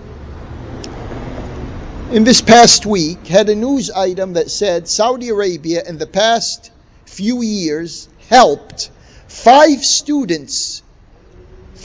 in 2.12 2.24
this 2.24 2.42
past 2.42 2.86
week 2.86 3.28
had 3.28 3.50
a 3.50 3.56
news 3.56 3.90
item 3.92 4.34
that 4.34 4.52
said 4.52 4.88
Saudi 4.88 5.30
Arabia 5.30 5.84
in 5.86 5.98
the 5.98 6.08
past 6.08 6.72
few 7.06 7.42
years 7.42 8.08
helped 8.30 8.90
five 9.28 9.84
students, 9.84 10.82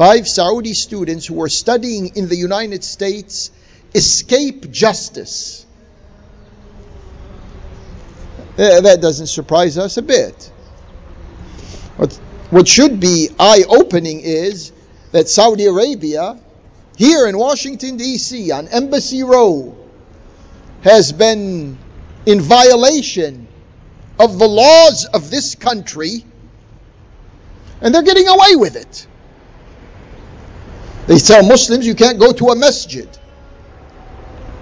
five 0.01 0.27
Saudi 0.27 0.73
students 0.73 1.27
who 1.27 1.35
were 1.35 1.51
studying 1.51 2.17
in 2.17 2.27
the 2.27 2.35
United 2.35 2.83
States 2.83 3.51
escape 3.95 4.71
justice. 4.71 5.67
Uh, 8.57 8.81
that 8.81 9.03
doesn't 9.03 9.27
surprise 9.27 9.77
us 9.77 9.99
a 9.99 10.03
bit. 10.03 10.51
What, 11.99 12.15
what 12.49 12.67
should 12.67 12.99
be 12.99 13.29
eye 13.39 13.65
opening 13.69 14.21
is 14.21 14.73
that 15.13 15.29
Saudi 15.29 15.67
Arabia, 15.67 16.41
here 16.97 17.27
in 17.27 17.37
Washington, 17.37 17.99
D.C., 17.99 18.51
on 18.53 18.69
Embassy 18.69 19.23
Row, 19.23 19.77
has 20.81 21.13
been 21.13 21.77
in 22.25 22.41
violation 22.41 23.49
of 24.19 24.39
the 24.39 24.49
laws 24.49 25.05
of 25.05 25.31
this 25.31 25.57
country, 25.57 26.25
and 27.83 27.95
they're 27.95 28.03
getting 28.03 28.29
away 28.29 28.57
with 28.57 28.77
it. 28.77 29.07
They 31.10 31.18
tell 31.18 31.44
Muslims 31.44 31.86
you 31.86 31.96
can't 31.96 32.20
go 32.20 32.32
to 32.34 32.48
a 32.48 32.56
masjid. 32.56 33.08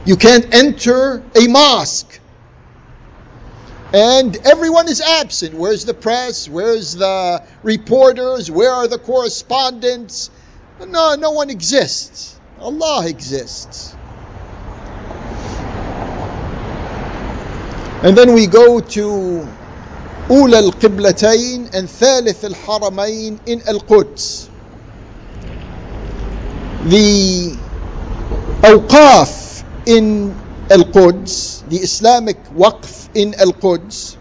You 0.05 0.17
can't 0.17 0.53
enter 0.53 1.23
a 1.35 1.47
mosque. 1.47 2.19
And 3.93 4.35
everyone 4.45 4.89
is 4.89 5.01
absent. 5.01 5.53
Where's 5.53 5.85
the 5.85 5.93
press? 5.93 6.49
Where's 6.49 6.95
the 6.95 7.43
reporters? 7.61 8.49
Where 8.49 8.71
are 8.71 8.87
the 8.87 8.97
correspondents? 8.97 10.31
No, 10.79 11.15
no 11.15 11.31
one 11.31 11.49
exists. 11.49 12.39
Allah 12.59 13.07
exists. 13.07 13.95
And 18.03 18.17
then 18.17 18.33
we 18.33 18.47
go 18.47 18.81
to 18.81 19.47
أولى 20.29 20.59
القبلتين 20.59 21.73
and 21.73 21.87
ثالث 21.87 22.43
الحرمين 22.43 23.39
in 23.45 23.61
Al-Quds. 23.67 24.49
The 26.84 27.56
awqaf 28.62 29.64
in 29.86 30.32
Al-Quds, 30.70 31.64
the 31.68 31.76
Islamic 31.78 32.36
waqf 32.50 33.08
in 33.14 33.34
Al-Quds, 33.34 34.16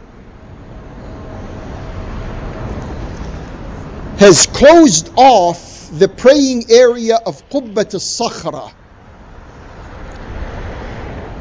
has 4.17 4.47
closed 4.47 5.11
off 5.15 5.89
the 5.91 6.07
praying 6.07 6.71
area 6.71 7.17
of 7.17 7.47
Qubbat 7.49 7.93
al-Sakhra 7.93 8.73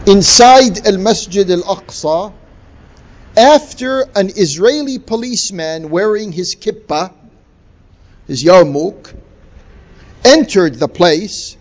inside 0.06 0.86
Al-Masjid 0.86 1.50
Al-Aqsa 1.50 2.34
after 3.36 4.02
an 4.14 4.28
Israeli 4.36 4.98
policeman 4.98 5.88
wearing 5.88 6.30
his 6.30 6.54
kippah, 6.56 7.10
his 8.26 8.44
yarmulke, 8.44 9.14
entered 10.26 10.74
the 10.74 10.88
place 10.88 11.56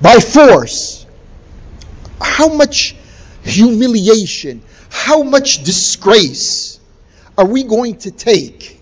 by 0.00 0.18
force. 0.18 1.06
How 2.20 2.48
much 2.48 2.94
humiliation, 3.42 4.62
how 4.90 5.22
much 5.22 5.64
disgrace 5.64 6.78
are 7.38 7.46
we 7.46 7.64
going 7.64 7.96
to 7.98 8.10
take? 8.10 8.80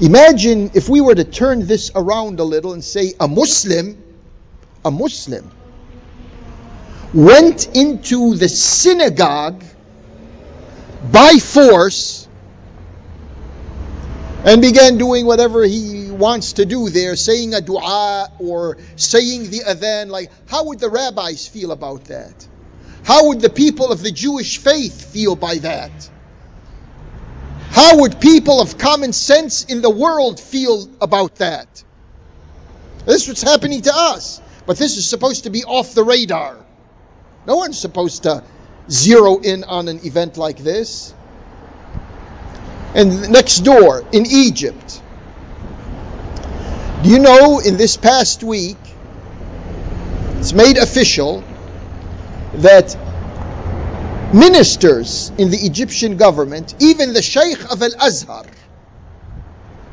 Imagine 0.00 0.72
if 0.74 0.88
we 0.88 1.00
were 1.00 1.14
to 1.14 1.24
turn 1.24 1.66
this 1.66 1.92
around 1.94 2.40
a 2.40 2.44
little 2.44 2.72
and 2.72 2.82
say 2.82 3.12
a 3.20 3.28
Muslim, 3.28 4.02
a 4.84 4.90
Muslim, 4.90 5.50
went 7.12 7.76
into 7.76 8.34
the 8.34 8.48
synagogue 8.48 9.62
by 11.12 11.34
force 11.34 12.23
and 14.44 14.60
began 14.60 14.98
doing 14.98 15.24
whatever 15.24 15.64
he 15.64 16.10
wants 16.10 16.54
to 16.54 16.66
do 16.66 16.90
there, 16.90 17.16
saying 17.16 17.54
a 17.54 17.60
dua 17.60 18.30
or 18.38 18.76
saying 18.96 19.50
the 19.50 19.60
adhan. 19.60 20.08
Like, 20.08 20.30
how 20.48 20.66
would 20.66 20.78
the 20.78 20.90
rabbis 20.90 21.48
feel 21.48 21.72
about 21.72 22.04
that? 22.04 22.46
How 23.04 23.28
would 23.28 23.40
the 23.40 23.50
people 23.50 23.90
of 23.90 24.02
the 24.02 24.10
Jewish 24.10 24.58
faith 24.58 25.12
feel 25.12 25.34
by 25.34 25.56
that? 25.56 26.10
How 27.70 27.98
would 28.00 28.20
people 28.20 28.60
of 28.60 28.78
common 28.78 29.12
sense 29.12 29.64
in 29.64 29.82
the 29.82 29.90
world 29.90 30.38
feel 30.38 30.88
about 31.00 31.36
that? 31.36 31.82
This 33.06 33.22
is 33.22 33.28
what's 33.28 33.42
happening 33.42 33.82
to 33.82 33.92
us. 33.92 34.40
But 34.66 34.78
this 34.78 34.96
is 34.96 35.08
supposed 35.08 35.44
to 35.44 35.50
be 35.50 35.64
off 35.64 35.94
the 35.94 36.04
radar. 36.04 36.56
No 37.46 37.56
one's 37.56 37.78
supposed 37.78 38.22
to 38.22 38.42
zero 38.90 39.38
in 39.38 39.64
on 39.64 39.88
an 39.88 40.06
event 40.06 40.36
like 40.36 40.58
this. 40.58 41.14
And 42.94 43.30
next 43.30 43.60
door, 43.60 44.04
in 44.12 44.24
Egypt, 44.26 45.02
do 47.02 47.10
you 47.10 47.18
know 47.18 47.58
in 47.58 47.76
this 47.76 47.96
past 47.96 48.42
week, 48.44 48.78
it's 50.38 50.52
made 50.52 50.78
official 50.78 51.42
that 52.54 52.96
ministers 54.32 55.32
in 55.38 55.50
the 55.50 55.58
Egyptian 55.58 56.16
government, 56.16 56.74
even 56.80 57.12
the 57.12 57.22
Sheikh 57.22 57.72
of 57.72 57.82
Al 57.82 57.94
Azhar, 58.00 58.44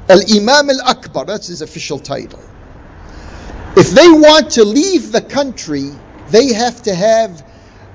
Al 0.07 0.21
Imam 0.35 0.69
Al 0.69 0.81
Akbar, 0.81 1.25
that's 1.25 1.47
his 1.47 1.61
official 1.61 1.97
title, 1.97 2.39
if 3.75 3.91
they 3.91 4.09
want 4.09 4.51
to 4.51 4.63
leave 4.63 5.11
the 5.11 5.21
country, 5.21 5.89
they 6.29 6.53
have 6.53 6.83
to 6.83 6.93
have 6.93 7.43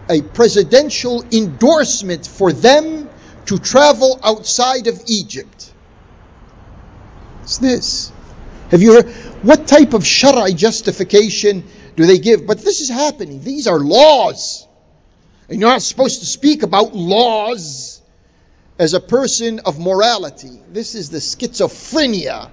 a 0.08 0.22
presidential 0.22 1.24
endorsement 1.32 2.26
for 2.26 2.52
them 2.52 3.05
to 3.46 3.58
travel 3.58 4.20
outside 4.22 4.86
of 4.86 5.02
Egypt. 5.06 5.72
It's 7.42 7.58
this. 7.58 8.12
Have 8.70 8.82
you 8.82 8.94
heard? 8.94 9.10
What 9.42 9.66
type 9.66 9.94
of 9.94 10.04
shari 10.04 10.52
justification 10.52 11.64
do 11.94 12.06
they 12.06 12.18
give? 12.18 12.46
But 12.46 12.58
this 12.58 12.80
is 12.80 12.88
happening. 12.88 13.42
These 13.42 13.66
are 13.66 13.78
laws. 13.78 14.66
And 15.48 15.60
you're 15.60 15.70
not 15.70 15.82
supposed 15.82 16.20
to 16.20 16.26
speak 16.26 16.64
about 16.64 16.94
laws 16.94 18.02
as 18.78 18.94
a 18.94 19.00
person 19.00 19.60
of 19.60 19.78
morality. 19.78 20.60
This 20.72 20.94
is 20.94 21.10
the 21.10 21.18
schizophrenia 21.18 22.50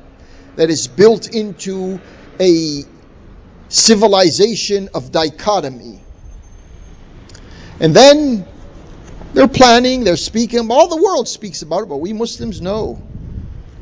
that 0.56 0.70
is 0.70 0.88
built 0.88 1.34
into 1.34 2.00
a 2.40 2.84
civilization 3.70 4.90
of 4.94 5.12
dichotomy. 5.12 6.02
And 7.80 7.96
then 7.96 8.46
they're 9.34 9.48
planning, 9.48 10.04
they're 10.04 10.18
speaking, 10.18 10.70
all 10.72 10.88
the 10.88 11.02
world 11.02 11.28
speaks 11.28 11.62
about 11.62 11.84
it, 11.84 11.90
but 11.90 11.98
we 11.98 12.14
Muslims 12.14 12.62
know. 12.62 13.02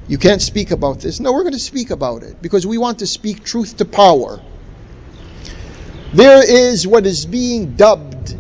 You 0.07 0.17
can't 0.17 0.41
speak 0.41 0.71
about 0.71 0.99
this. 0.99 1.19
No, 1.19 1.31
we're 1.31 1.43
going 1.43 1.53
to 1.53 1.59
speak 1.59 1.89
about 1.89 2.23
it 2.23 2.41
because 2.41 2.65
we 2.65 2.77
want 2.77 2.99
to 2.99 3.07
speak 3.07 3.43
truth 3.43 3.77
to 3.77 3.85
power. 3.85 4.41
There 6.13 6.43
is 6.43 6.85
what 6.85 7.05
is 7.05 7.25
being 7.25 7.75
dubbed 7.75 8.35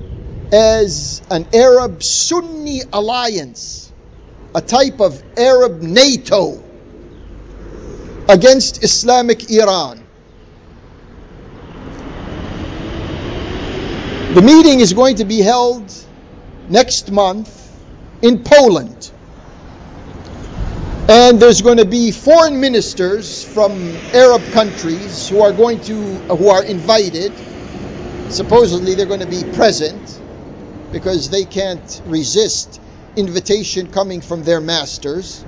as 0.53 1.21
an 1.29 1.47
Arab 1.53 2.03
Sunni 2.03 2.81
alliance, 2.91 3.91
a 4.53 4.61
type 4.61 4.99
of 4.99 5.23
Arab 5.37 5.81
NATO 5.81 6.61
against 8.27 8.83
Islamic 8.83 9.49
Iran. 9.49 10.03
The 14.33 14.41
meeting 14.41 14.79
is 14.79 14.93
going 14.93 15.17
to 15.17 15.25
be 15.25 15.39
held 15.39 15.93
next 16.71 17.11
month 17.11 17.49
in 18.21 18.43
Poland. 18.43 19.11
And 21.09 21.41
there's 21.41 21.61
going 21.61 21.77
to 21.77 21.85
be 21.85 22.11
foreign 22.11 22.61
ministers 22.61 23.43
from 23.43 23.71
Arab 24.13 24.41
countries 24.53 25.27
who 25.27 25.41
are 25.41 25.51
going 25.51 25.81
to 25.81 25.95
who 26.37 26.47
are 26.47 26.63
invited. 26.63 27.33
Supposedly 28.29 28.95
they're 28.95 29.07
going 29.07 29.19
to 29.19 29.27
be 29.27 29.43
present 29.53 30.21
because 30.93 31.29
they 31.29 31.43
can't 31.43 32.01
resist 32.05 32.79
invitation 33.17 33.91
coming 33.91 34.21
from 34.21 34.43
their 34.43 34.61
masters. 34.61 35.43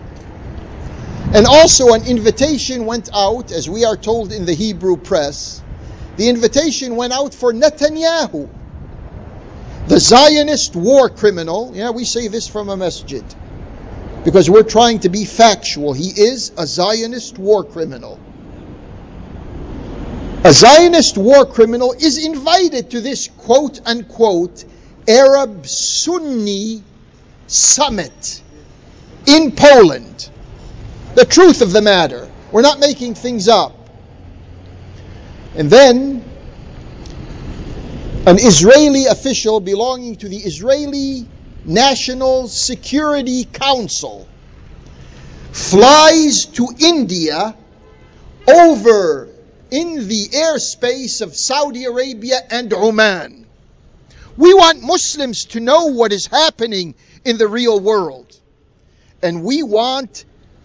And 1.34 1.48
also 1.48 1.94
an 1.94 2.06
invitation 2.06 2.86
went 2.86 3.10
out 3.14 3.52
as 3.54 3.70
we 3.70 3.86
are 3.86 3.96
told 3.96 4.34
in 4.34 4.46
the 4.46 4.54
Hebrew 4.54 4.98
press. 4.98 5.62
The 6.18 6.28
invitation 6.28 6.98
went 6.98 7.14
out 7.14 7.34
for 7.34 7.54
Netanyahu 7.54 8.50
the 9.88 10.00
Zionist 10.00 10.76
war 10.76 11.10
criminal, 11.10 11.72
yeah, 11.74 11.92
we 11.92 12.06
say 12.06 12.28
this 12.28 12.48
from 12.48 12.70
a 12.70 12.78
masjid 12.78 13.24
because 14.24 14.50
we're 14.50 14.64
trying 14.64 15.00
to 15.00 15.10
be 15.10 15.26
factual. 15.26 15.94
He 15.94 16.08
is 16.10 16.52
a 16.58 16.66
Zionist 16.66 17.38
war 17.38 17.64
criminal. 17.64 18.20
A 20.46 20.54
Zionist 20.54 21.18
war 21.18 21.46
criminal 21.46 21.94
is 21.94 22.24
invited 22.24 22.92
to 22.92 23.02
this 23.02 23.30
quote 23.38 23.82
unquote 23.86 24.64
Arab 25.08 25.68
Sunni 25.68 26.84
summit 27.48 28.42
in 29.26 29.52
Poland. 29.52 30.30
The 31.16 31.26
truth 31.26 31.62
of 31.62 31.72
the 31.72 31.82
matter. 31.82 32.30
We're 32.52 32.62
not 32.62 32.80
making 32.80 33.16
things 33.16 33.48
up. 33.48 33.90
And 35.56 35.70
then 35.70 36.24
an 38.26 38.40
Israeli 38.40 39.06
official 39.08 39.60
belonging 39.60 40.16
to 40.16 40.30
the 40.30 40.38
Israeli 40.38 41.28
National 41.66 42.48
Security 42.48 43.44
Council 43.44 44.30
flies 45.52 46.46
to 46.46 46.70
India 46.80 47.54
over 48.48 49.28
in 49.72 50.08
the 50.08 50.30
airspace 50.30 51.22
of 51.22 51.36
Saudi 51.36 51.84
Arabia 51.84 52.40
and 52.50 52.72
Oman. 52.74 53.46
We 54.38 54.54
want 54.54 54.82
Muslims 54.82 55.46
to 55.46 55.60
know 55.60 55.88
what 55.88 56.14
is 56.14 56.26
happening 56.26 56.96
in 57.26 57.38
the 57.38 57.48
real 57.50 57.78
world. 57.78 58.40
And 59.22 59.44
we 59.44 59.64
want 59.64 60.24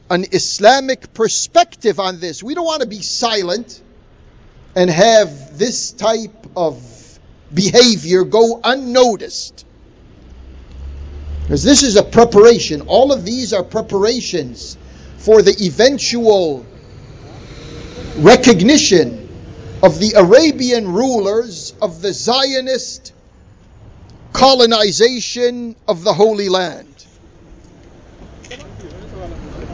an 0.09 0.26
Islamic 0.30 1.12
perspective 1.12 1.98
on 1.98 2.20
this. 2.20 2.40
We 2.40 2.54
don't 2.54 2.64
want 2.64 2.82
to 2.82 2.88
be 2.88 3.02
silent 3.02 3.82
and 4.76 4.88
have 4.88 5.59
this 5.59 5.90
type 5.90 6.46
of 6.56 6.97
behavior 7.53 8.24
go 8.24 8.61
unnoticed. 8.62 9.64
Because 11.42 11.62
this 11.62 11.82
is 11.82 11.96
a 11.96 12.03
preparation. 12.03 12.82
All 12.82 13.12
of 13.12 13.24
these 13.24 13.53
are 13.53 13.62
preparations 13.62 14.76
for 15.16 15.40
the 15.42 15.55
eventual 15.64 16.66
recognition 18.18 19.28
of 19.82 19.99
the 19.99 20.12
Arabian 20.16 20.92
rulers 20.92 21.72
of 21.80 22.03
the 22.03 22.12
Zionist 22.12 23.12
colonization 24.32 25.74
of 25.86 26.05
the 26.05 26.12
Holy 26.12 26.49
Land. 26.49 27.07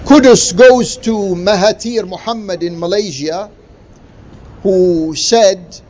Kudus 0.05 0.55
goes 0.57 0.99
to 0.99 1.11
Mahathir 1.12 2.03
Mohamad 2.09 2.62
in 2.62 2.79
Malaysia, 2.79 3.51
who 4.62 5.14
said 5.16 5.81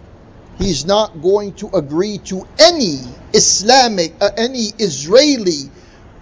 he's 0.59 0.85
not 0.85 1.21
going 1.21 1.53
to 1.55 1.69
agree 1.75 2.19
to 2.19 2.47
any 2.59 3.01
Islamic, 3.33 4.15
uh, 4.21 4.31
any 4.37 4.71
Israeli 4.79 5.71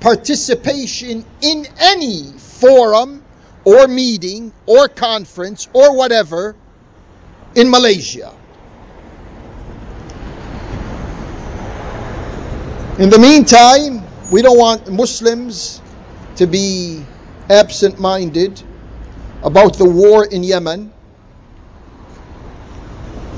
participation 0.00 1.24
in 1.40 1.66
any 1.78 2.32
forum 2.38 3.22
or 3.64 3.86
meeting 3.86 4.52
or 4.66 4.88
conference 4.88 5.68
or 5.72 5.96
whatever 5.96 6.56
in 7.54 7.70
Malaysia. 7.70 8.34
In 12.98 13.10
the 13.10 13.18
meantime, 13.18 14.02
we 14.30 14.42
don't 14.42 14.58
want 14.58 14.90
Muslims 14.90 15.80
to 16.36 16.46
be 16.46 17.04
absent 17.48 17.98
minded 17.98 18.62
about 19.42 19.78
the 19.78 19.84
war 19.84 20.24
in 20.26 20.42
Yemen. 20.42 20.92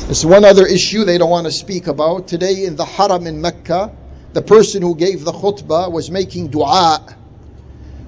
There's 0.05 0.27
one 0.27 0.45
other 0.45 0.67
issue 0.67 1.05
they 1.05 1.17
don't 1.17 1.31
want 1.31 1.47
to 1.47 1.51
speak 1.51 1.87
about. 1.87 2.29
Today 2.29 2.67
in 2.67 2.77
the 2.77 2.85
Haram 2.85 3.27
in 3.27 3.41
Mecca, 3.41 3.91
the 4.35 4.43
person 4.43 4.83
who 4.83 4.95
gave 4.95 5.25
the 5.25 5.33
khutbah 5.33 5.91
was 5.91 6.11
making 6.11 6.49
dua 6.49 7.17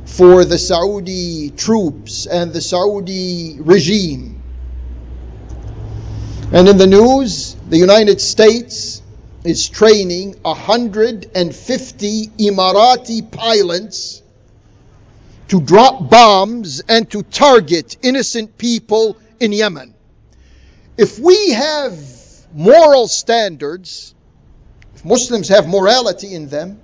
for 0.04 0.44
the 0.44 0.58
Saudi 0.58 1.48
troops 1.56 2.26
and 2.26 2.52
the 2.52 2.60
Saudi 2.60 3.56
regime. 3.58 4.42
And 6.52 6.68
in 6.68 6.76
the 6.76 6.86
news, 6.86 7.56
the 7.66 7.78
United 7.78 8.20
States 8.20 9.00
is 9.42 9.66
training 9.66 10.34
150 10.42 12.26
Emirati 12.26 13.30
pilots 13.32 14.22
to 15.48 15.62
drop 15.62 16.10
bombs 16.10 16.80
and 16.80 17.10
to 17.12 17.22
target 17.22 17.96
innocent 18.02 18.58
people 18.58 19.16
in 19.40 19.52
Yemen. 19.52 19.95
If 20.96 21.18
we 21.18 21.50
have 21.50 21.98
moral 22.54 23.06
standards, 23.08 24.14
if 24.94 25.04
Muslims 25.04 25.48
have 25.48 25.68
morality 25.68 26.34
in 26.34 26.48
them, 26.48 26.80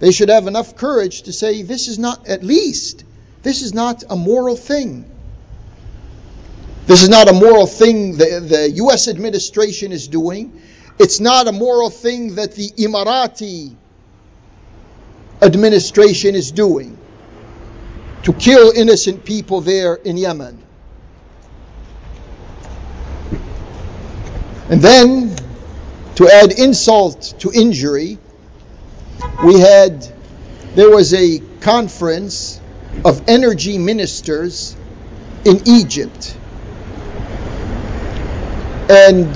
they 0.00 0.12
should 0.12 0.28
have 0.28 0.46
enough 0.46 0.76
courage 0.76 1.22
to 1.22 1.32
say, 1.32 1.62
this 1.62 1.88
is 1.88 1.98
not, 1.98 2.28
at 2.28 2.42
least, 2.42 3.04
this 3.42 3.62
is 3.62 3.74
not 3.74 4.04
a 4.08 4.16
moral 4.16 4.56
thing. 4.56 5.04
This 6.86 7.02
is 7.02 7.08
not 7.10 7.28
a 7.28 7.34
moral 7.34 7.66
thing 7.66 8.16
the, 8.16 8.40
the 8.40 8.70
U.S. 8.76 9.08
administration 9.08 9.92
is 9.92 10.08
doing. 10.08 10.62
It's 10.98 11.20
not 11.20 11.46
a 11.48 11.52
moral 11.52 11.90
thing 11.90 12.36
that 12.36 12.54
the 12.54 12.70
Emirati 12.70 13.74
administration 15.42 16.34
is 16.34 16.50
doing 16.50 16.98
to 18.22 18.32
kill 18.32 18.72
innocent 18.74 19.24
people 19.24 19.60
there 19.60 19.94
in 19.94 20.16
Yemen. 20.16 20.64
And 24.70 24.82
then, 24.82 25.34
to 26.16 26.28
add 26.28 26.52
insult 26.52 27.34
to 27.38 27.50
injury, 27.52 28.18
we 29.44 29.60
had, 29.60 30.06
there 30.74 30.90
was 30.90 31.14
a 31.14 31.38
conference 31.60 32.60
of 33.04 33.28
energy 33.28 33.78
ministers 33.78 34.76
in 35.44 35.62
Egypt. 35.66 36.36
And 38.90 39.34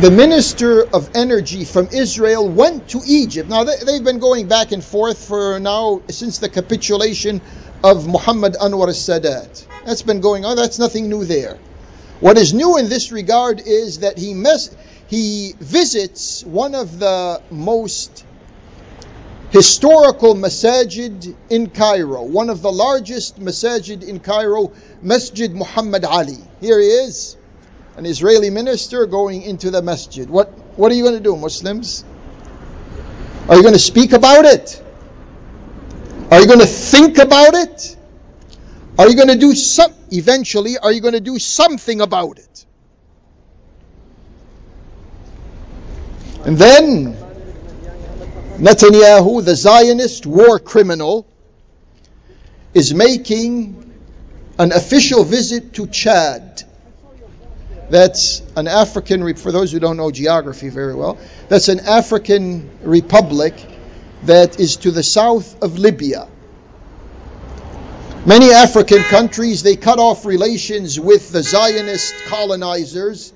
the 0.00 0.10
minister 0.10 0.82
of 0.94 1.10
energy 1.14 1.64
from 1.64 1.88
Israel 1.92 2.48
went 2.48 2.88
to 2.90 3.00
Egypt. 3.06 3.48
Now, 3.48 3.64
they, 3.64 3.94
have 3.94 4.04
been 4.04 4.18
going 4.18 4.48
back 4.48 4.72
and 4.72 4.82
forth 4.82 5.26
for 5.26 5.58
now 5.58 6.02
since 6.08 6.38
the 6.38 6.48
capitulation 6.48 7.40
of 7.82 8.06
Muhammad 8.06 8.54
Anwar 8.54 8.88
Sadat. 8.88 9.66
That's 9.84 10.02
been 10.02 10.20
going 10.20 10.44
on, 10.44 10.56
that's 10.56 10.78
nothing 10.78 11.08
new 11.08 11.24
there. 11.24 11.58
What 12.20 12.38
is 12.38 12.54
new 12.54 12.78
in 12.78 12.88
this 12.88 13.12
regard 13.12 13.60
is 13.60 13.98
that 13.98 14.16
he, 14.16 14.32
mes- 14.32 14.74
he 15.08 15.54
visits 15.60 16.42
one 16.44 16.74
of 16.74 16.98
the 16.98 17.42
most 17.50 18.24
historical 19.50 20.34
masajid 20.34 21.34
in 21.50 21.68
Cairo, 21.68 22.22
one 22.22 22.48
of 22.48 22.62
the 22.62 22.72
largest 22.72 23.38
masajid 23.38 24.02
in 24.02 24.20
Cairo, 24.20 24.72
Masjid 25.02 25.54
Muhammad 25.54 26.04
Ali. 26.04 26.38
Here 26.60 26.80
he 26.80 26.86
is, 26.86 27.36
an 27.96 28.06
Israeli 28.06 28.50
minister 28.50 29.06
going 29.06 29.42
into 29.42 29.70
the 29.70 29.82
masjid. 29.82 30.28
What, 30.28 30.48
what 30.78 30.90
are 30.90 30.94
you 30.94 31.02
going 31.02 31.16
to 31.16 31.22
do, 31.22 31.36
Muslims? 31.36 32.02
Are 33.48 33.56
you 33.56 33.62
going 33.62 33.74
to 33.74 33.78
speak 33.78 34.12
about 34.12 34.46
it? 34.46 34.82
Are 36.30 36.40
you 36.40 36.46
going 36.46 36.60
to 36.60 36.66
think 36.66 37.18
about 37.18 37.54
it? 37.54 37.96
Are 38.98 39.08
you 39.08 39.16
going 39.16 39.28
to 39.28 39.38
do 39.38 39.54
some 39.54 39.92
eventually 40.10 40.78
are 40.78 40.92
you 40.92 41.00
going 41.00 41.14
to 41.14 41.20
do 41.20 41.38
something 41.38 42.00
about 42.00 42.38
it? 42.38 42.66
And 46.44 46.56
then 46.56 47.14
Netanyahu, 48.58 49.44
the 49.44 49.56
Zionist 49.56 50.26
war 50.26 50.58
criminal, 50.58 51.26
is 52.72 52.94
making 52.94 53.92
an 54.58 54.72
official 54.72 55.24
visit 55.24 55.74
to 55.74 55.86
Chad. 55.86 56.62
That's 57.90 58.42
an 58.56 58.66
African, 58.68 59.34
for 59.34 59.52
those 59.52 59.72
who 59.72 59.78
don't 59.78 59.96
know 59.96 60.10
geography 60.10 60.68
very 60.68 60.94
well, 60.94 61.18
that's 61.48 61.68
an 61.68 61.80
African 61.80 62.70
republic 62.82 63.54
that 64.24 64.58
is 64.58 64.76
to 64.78 64.90
the 64.90 65.02
south 65.02 65.62
of 65.62 65.78
Libya. 65.78 66.28
Many 68.26 68.50
African 68.50 69.04
countries, 69.04 69.62
they 69.62 69.76
cut 69.76 70.00
off 70.00 70.26
relations 70.26 70.98
with 70.98 71.30
the 71.30 71.44
Zionist 71.44 72.12
colonizers 72.24 73.32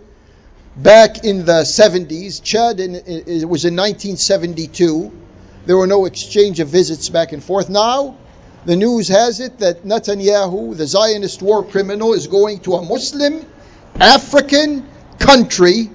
back 0.77 1.23
in 1.23 1.45
the 1.45 1.63
70s. 1.63 2.43
Chad 2.43 2.81
in, 2.81 2.97
it 2.97 3.49
was 3.49 3.65
in 3.65 3.77
1972. 3.77 5.13
There 5.65 5.77
were 5.77 5.87
no 5.87 6.07
exchange 6.07 6.59
of 6.59 6.71
visits 6.71 7.09
back 7.09 7.31
and 7.31 7.41
forth. 7.41 7.71
Now, 7.71 8.17
the 8.65 8.75
news 8.75 9.07
has 9.07 9.39
it 9.39 9.61
that 9.61 9.85
Netanyahu, 9.85 10.77
the 10.77 10.89
Zionist 10.89 11.41
war 11.41 11.63
criminal, 11.63 12.13
is 12.15 12.27
going 12.27 12.59
to 12.63 12.75
a 12.75 12.85
Muslim 12.85 13.47
African 13.95 14.89
country 15.21 15.89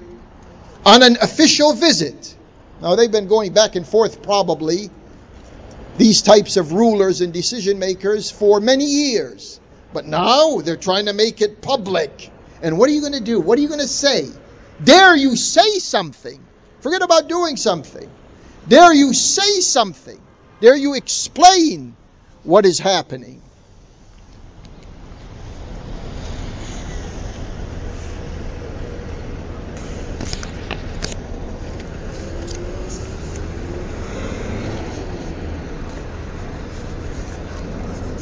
on 0.86 1.02
an 1.02 1.18
official 1.20 1.74
visit. 1.74 2.34
Now, 2.80 2.96
they've 2.96 3.12
been 3.12 3.28
going 3.28 3.52
back 3.52 3.76
and 3.76 3.86
forth 3.86 4.22
probably, 4.22 4.88
these 5.98 6.22
types 6.22 6.56
of 6.56 6.72
rulers 6.72 7.20
and 7.20 7.32
decision 7.32 7.78
makers, 7.78 8.30
for 8.30 8.60
many 8.60 8.84
years. 8.84 9.60
But 9.92 10.06
now 10.06 10.58
they're 10.58 10.76
trying 10.76 11.06
to 11.06 11.12
make 11.12 11.40
it 11.40 11.62
public. 11.62 12.30
And 12.62 12.78
what 12.78 12.88
are 12.88 12.92
you 12.92 13.00
going 13.00 13.12
to 13.14 13.20
do? 13.20 13.40
What 13.40 13.58
are 13.58 13.62
you 13.62 13.68
going 13.68 13.80
to 13.80 13.88
say? 13.88 14.28
Dare 14.82 15.16
you 15.16 15.36
say 15.36 15.78
something? 15.78 16.44
Forget 16.80 17.02
about 17.02 17.28
doing 17.28 17.56
something. 17.56 18.10
Dare 18.68 18.92
you 18.92 19.14
say 19.14 19.60
something? 19.60 20.20
Dare 20.60 20.76
you 20.76 20.94
explain 20.94 21.96
what 22.42 22.66
is 22.66 22.78
happening? 22.78 23.42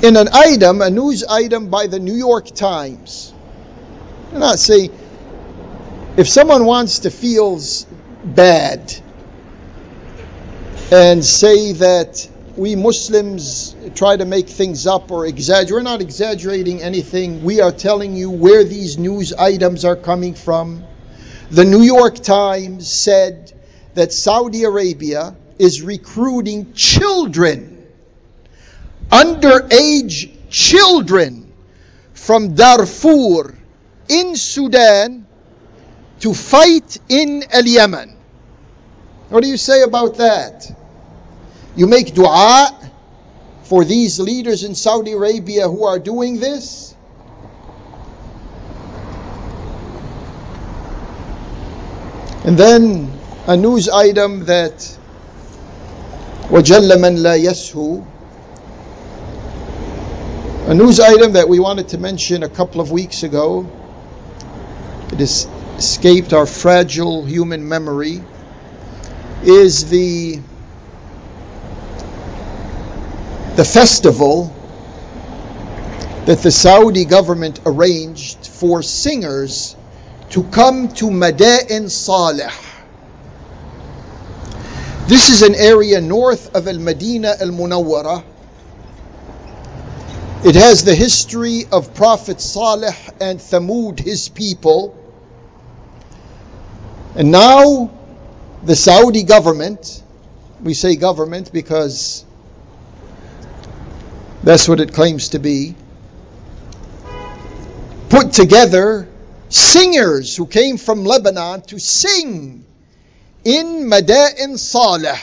In 0.04 0.16
an 0.16 0.28
item, 0.34 0.82
a 0.82 0.90
news 0.90 1.24
item 1.24 1.70
by 1.70 1.86
the 1.86 1.98
New 1.98 2.12
York 2.12 2.48
Times. 2.48 3.32
And 4.32 4.40
not 4.40 4.58
saying 4.58 4.92
if 6.18 6.28
someone 6.28 6.66
wants 6.66 7.00
to 7.00 7.10
feel 7.10 7.58
bad 8.22 8.94
and 10.92 11.24
say 11.24 11.72
that 11.72 12.28
we 12.54 12.76
Muslims 12.76 13.74
try 13.94 14.14
to 14.14 14.26
make 14.26 14.46
things 14.46 14.86
up 14.86 15.10
or 15.10 15.24
exaggerate, 15.24 15.72
we're 15.72 15.82
not 15.82 16.02
exaggerating 16.02 16.82
anything. 16.82 17.42
We 17.42 17.62
are 17.62 17.72
telling 17.72 18.14
you 18.14 18.30
where 18.30 18.62
these 18.62 18.98
news 18.98 19.32
items 19.32 19.86
are 19.86 19.96
coming 19.96 20.34
from. 20.34 20.84
The 21.50 21.64
New 21.64 21.80
York 21.80 22.16
Times 22.16 22.92
said 22.92 23.54
that 23.94 24.12
Saudi 24.12 24.64
Arabia 24.64 25.34
is 25.58 25.80
recruiting 25.80 26.74
children 26.74 27.73
underage 29.09 30.31
children 30.49 31.51
from 32.13 32.55
Darfur 32.55 33.55
in 34.07 34.35
Sudan 34.35 35.25
to 36.19 36.33
fight 36.33 36.97
in 37.09 37.43
El 37.51 37.65
Yemen. 37.65 38.15
What 39.29 39.43
do 39.43 39.49
you 39.49 39.57
say 39.57 39.83
about 39.83 40.17
that? 40.17 40.69
You 41.75 41.87
make 41.87 42.13
dua 42.13 42.75
for 43.63 43.85
these 43.85 44.19
leaders 44.19 44.63
in 44.63 44.75
Saudi 44.75 45.13
Arabia 45.13 45.67
who 45.69 45.85
are 45.85 45.99
doing 45.99 46.39
this? 46.39 46.95
And 52.43 52.57
then 52.57 53.11
a 53.47 53.55
news 53.55 53.89
item 53.89 54.45
that 54.45 54.97
وَجَلَّ 56.49 56.89
مَنْ 56.97 57.19
لَا 57.19 57.37
يَسْهُ 57.37 58.03
a 60.66 60.72
news 60.72 60.98
item 60.98 61.34
that 61.34 61.46
we 61.46 61.60
wanted 61.60 61.88
to 61.88 61.98
mention 61.98 62.42
a 62.42 62.48
couple 62.48 62.80
of 62.80 62.90
weeks 62.90 63.22
ago. 63.22 63.70
It 65.12 65.18
has 65.18 65.46
escaped 65.76 66.32
our 66.32 66.46
fragile 66.46 67.22
human 67.22 67.68
memory. 67.68 68.22
Is 69.42 69.90
the 69.90 70.40
the 73.56 73.64
festival 73.66 74.56
that 76.24 76.38
the 76.38 76.50
Saudi 76.50 77.04
government 77.04 77.60
arranged 77.66 78.46
for 78.46 78.82
singers 78.82 79.76
to 80.30 80.44
come 80.44 80.88
to 80.94 81.10
Mada'in 81.10 81.90
Saleh. 81.90 82.54
This 85.08 85.28
is 85.28 85.42
an 85.42 85.54
area 85.56 86.00
north 86.00 86.56
of 86.56 86.66
Al 86.66 86.78
Madinah 86.78 87.34
Al 87.38 87.48
Munawwara. 87.48 88.24
It 90.44 90.56
has 90.56 90.84
the 90.84 90.94
history 90.94 91.64
of 91.72 91.94
Prophet 91.94 92.38
Salih 92.38 92.94
and 93.18 93.40
Thamud, 93.40 93.98
his 93.98 94.28
people. 94.28 94.94
And 97.16 97.30
now 97.30 97.90
the 98.62 98.76
Saudi 98.76 99.22
government, 99.22 100.02
we 100.62 100.74
say 100.74 100.96
government 100.96 101.50
because 101.50 102.26
that's 104.42 104.68
what 104.68 104.80
it 104.80 104.92
claims 104.92 105.30
to 105.30 105.38
be, 105.38 105.74
put 108.10 108.34
together 108.34 109.08
singers 109.48 110.36
who 110.36 110.46
came 110.46 110.76
from 110.76 111.06
Lebanon 111.06 111.62
to 111.62 111.78
sing 111.78 112.66
in 113.44 113.88
Mada'in 113.88 114.58
Salih. 114.58 115.18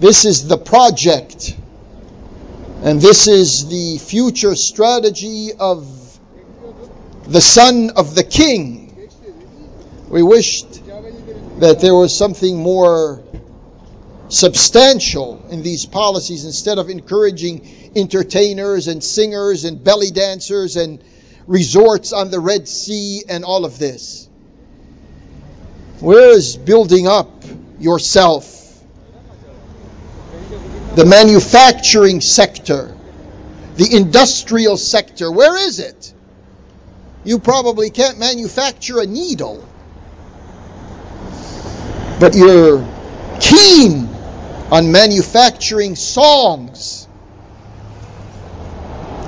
This 0.00 0.24
is 0.24 0.48
the 0.48 0.58
project, 0.58 1.54
and 2.82 2.98
this 2.98 3.28
is 3.28 3.68
the 3.68 3.98
future 3.98 4.54
strategy 4.54 5.50
of 5.58 5.86
the 7.26 7.40
son 7.40 7.90
of 7.90 8.14
the 8.14 8.24
king. 8.24 9.08
We 10.08 10.22
wished 10.22 10.82
that 11.60 11.80
there 11.80 11.94
was 11.94 12.16
something 12.16 12.56
more 12.56 13.22
substantial 14.30 15.44
in 15.50 15.62
these 15.62 15.84
policies 15.84 16.46
instead 16.46 16.78
of 16.78 16.88
encouraging 16.88 17.92
entertainers 17.94 18.88
and 18.88 19.04
singers 19.04 19.64
and 19.64 19.84
belly 19.84 20.10
dancers 20.10 20.76
and 20.76 21.04
resorts 21.46 22.14
on 22.14 22.30
the 22.30 22.40
Red 22.40 22.66
Sea 22.66 23.24
and 23.28 23.44
all 23.44 23.66
of 23.66 23.78
this. 23.78 24.26
Where 26.00 26.30
is 26.30 26.56
building 26.56 27.06
up 27.06 27.44
yourself? 27.78 28.59
The 30.95 31.05
manufacturing 31.05 32.21
sector, 32.21 32.95
the 33.75 33.95
industrial 33.95 34.77
sector, 34.77 35.31
where 35.31 35.57
is 35.67 35.79
it? 35.79 36.13
You 37.25 37.39
probably 37.39 37.89
can't 37.89 38.19
manufacture 38.19 38.99
a 38.99 39.05
needle, 39.05 39.65
but 42.19 42.35
you're 42.35 42.87
keen 43.39 44.07
on 44.71 44.91
manufacturing 44.91 45.95
songs 45.95 47.07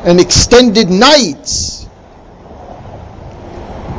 and 0.05 0.19
extended 0.19 0.89
nights 0.89 1.86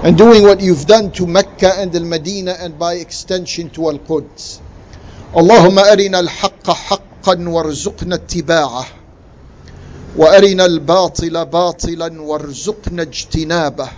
and 0.02 0.16
doing 0.16 0.42
what 0.44 0.60
you've 0.60 0.86
done 0.86 1.10
to 1.12 1.26
Mecca 1.26 1.72
and 1.76 1.94
Al 1.94 2.04
Medina 2.04 2.56
and 2.58 2.78
by 2.78 2.94
extension 2.94 3.68
to 3.70 3.90
Al 3.90 3.98
Quds. 3.98 4.60
اللهم 5.36 5.78
أرنا 5.78 6.20
الحق 6.20 6.70
حقا 6.70 7.08
وارزقنا 7.27 8.15
اتباعه. 8.15 8.85
وأرنا 10.17 10.65
الباطل 10.65 11.45
باطلا 11.45 12.21
وارزقنا 12.21 13.01
اجتنابه. 13.01 13.89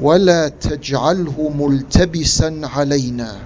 ولا 0.00 0.48
تجعله 0.48 1.52
ملتبسا 1.58 2.60
علينا. 2.62 3.36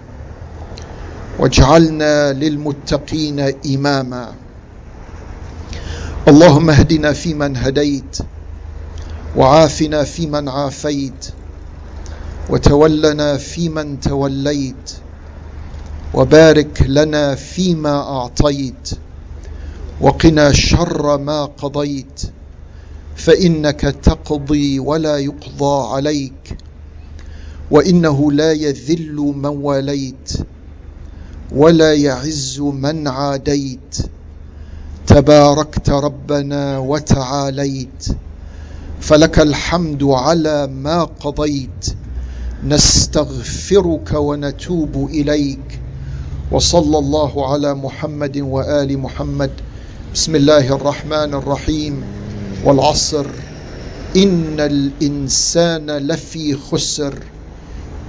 واجعلنا 1.38 2.32
للمتقين 2.32 3.40
إماما. 3.66 4.34
اللهم 6.28 6.70
اهدنا 6.70 7.12
فيمن 7.12 7.56
هديت 7.56 8.18
وعافنا 9.36 10.04
فيمن 10.04 10.48
عافيت 10.48 11.28
وتولنا 12.50 13.36
فيمن 13.36 14.00
توليت. 14.00 15.05
وبارك 16.16 16.82
لنا 16.88 17.34
فيما 17.34 17.98
أعطيت 17.98 18.90
وقنا 20.00 20.52
شر 20.52 21.18
ما 21.18 21.44
قضيت 21.44 22.22
فإنك 23.16 23.80
تقضي 23.80 24.78
ولا 24.78 25.18
يقضى 25.18 25.94
عليك 25.94 26.58
وإنه 27.70 28.32
لا 28.32 28.52
يذل 28.52 29.16
من 29.16 29.46
واليت 29.46 30.32
ولا 31.52 31.94
يعز 31.94 32.60
من 32.60 33.08
عاديت 33.08 33.96
تباركت 35.06 35.90
ربنا 35.90 36.78
وتعاليت 36.78 38.06
فلك 39.00 39.38
الحمد 39.38 40.02
على 40.02 40.66
ما 40.66 41.04
قضيت 41.04 41.86
نستغفرك 42.64 44.12
ونتوب 44.14 45.10
إليك 45.10 45.80
وصلى 46.52 46.98
الله 46.98 47.52
على 47.52 47.74
محمد 47.74 48.38
وآل 48.38 48.98
محمد. 48.98 49.50
بسم 50.14 50.34
الله 50.34 50.74
الرحمن 50.74 51.34
الرحيم 51.34 52.04
والعصر. 52.64 53.26
إن 54.16 54.60
الإنسان 54.60 55.90
لفي 55.90 56.54
خسر 56.54 57.14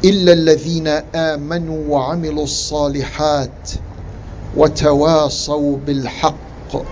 إلا 0.05 0.33
الذين 0.33 0.87
آمنوا 1.15 1.87
وعملوا 1.89 2.43
الصالحات 2.43 3.71
وتواصوا 4.57 5.77
بالحق 5.87 6.85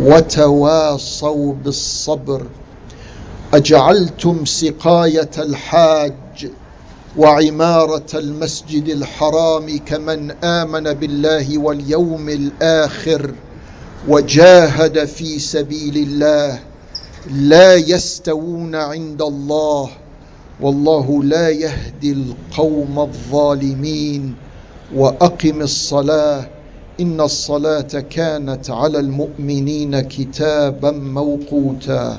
وتواصوا 0.00 1.54
بالصبر. 1.64 2.46
أجعلتم 3.54 4.44
سقاية 4.44 5.30
الحاج 5.38 6.14
وعمارة 7.18 8.06
المسجد 8.14 8.88
الحرام 8.88 9.78
كمن 9.78 10.30
آمن 10.30 10.92
بالله 10.92 11.58
واليوم 11.58 12.28
الآخر 12.28 13.34
وجاهد 14.08 15.04
في 15.04 15.38
سبيل 15.38 15.96
الله 15.96 16.58
لا 17.30 17.74
يستوون 17.74 18.74
عند 18.74 19.22
الله 19.22 19.90
والله 20.60 21.22
لا 21.24 21.48
يهدي 21.48 22.12
القوم 22.12 22.98
الظالمين 22.98 24.34
وأقم 24.94 25.60
الصلاة 25.62 26.48
إن 27.00 27.20
الصلاة 27.20 28.04
كانت 28.10 28.70
على 28.70 28.98
المؤمنين 28.98 30.00
كتابا 30.00 30.90
موقوتا 30.90 32.18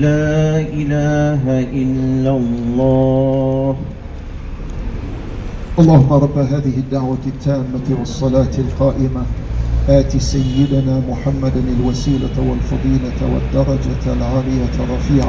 لا 0.00 0.60
إله 0.60 1.60
إلا 1.60 2.30
الله. 2.36 3.76
اللهم 5.78 6.12
رب 6.12 6.38
هذه 6.38 6.76
الدعوة 6.76 7.18
التامة 7.26 7.86
والصلاة 7.98 8.54
القائمة. 8.58 9.22
آت 9.88 10.16
سيدنا 10.16 11.02
محمدا 11.10 11.60
الوسيلة 11.78 12.36
والفضيلة 12.38 13.20
والدرجة 13.34 14.12
العالية 14.12 14.70
رفيعة 14.80 15.20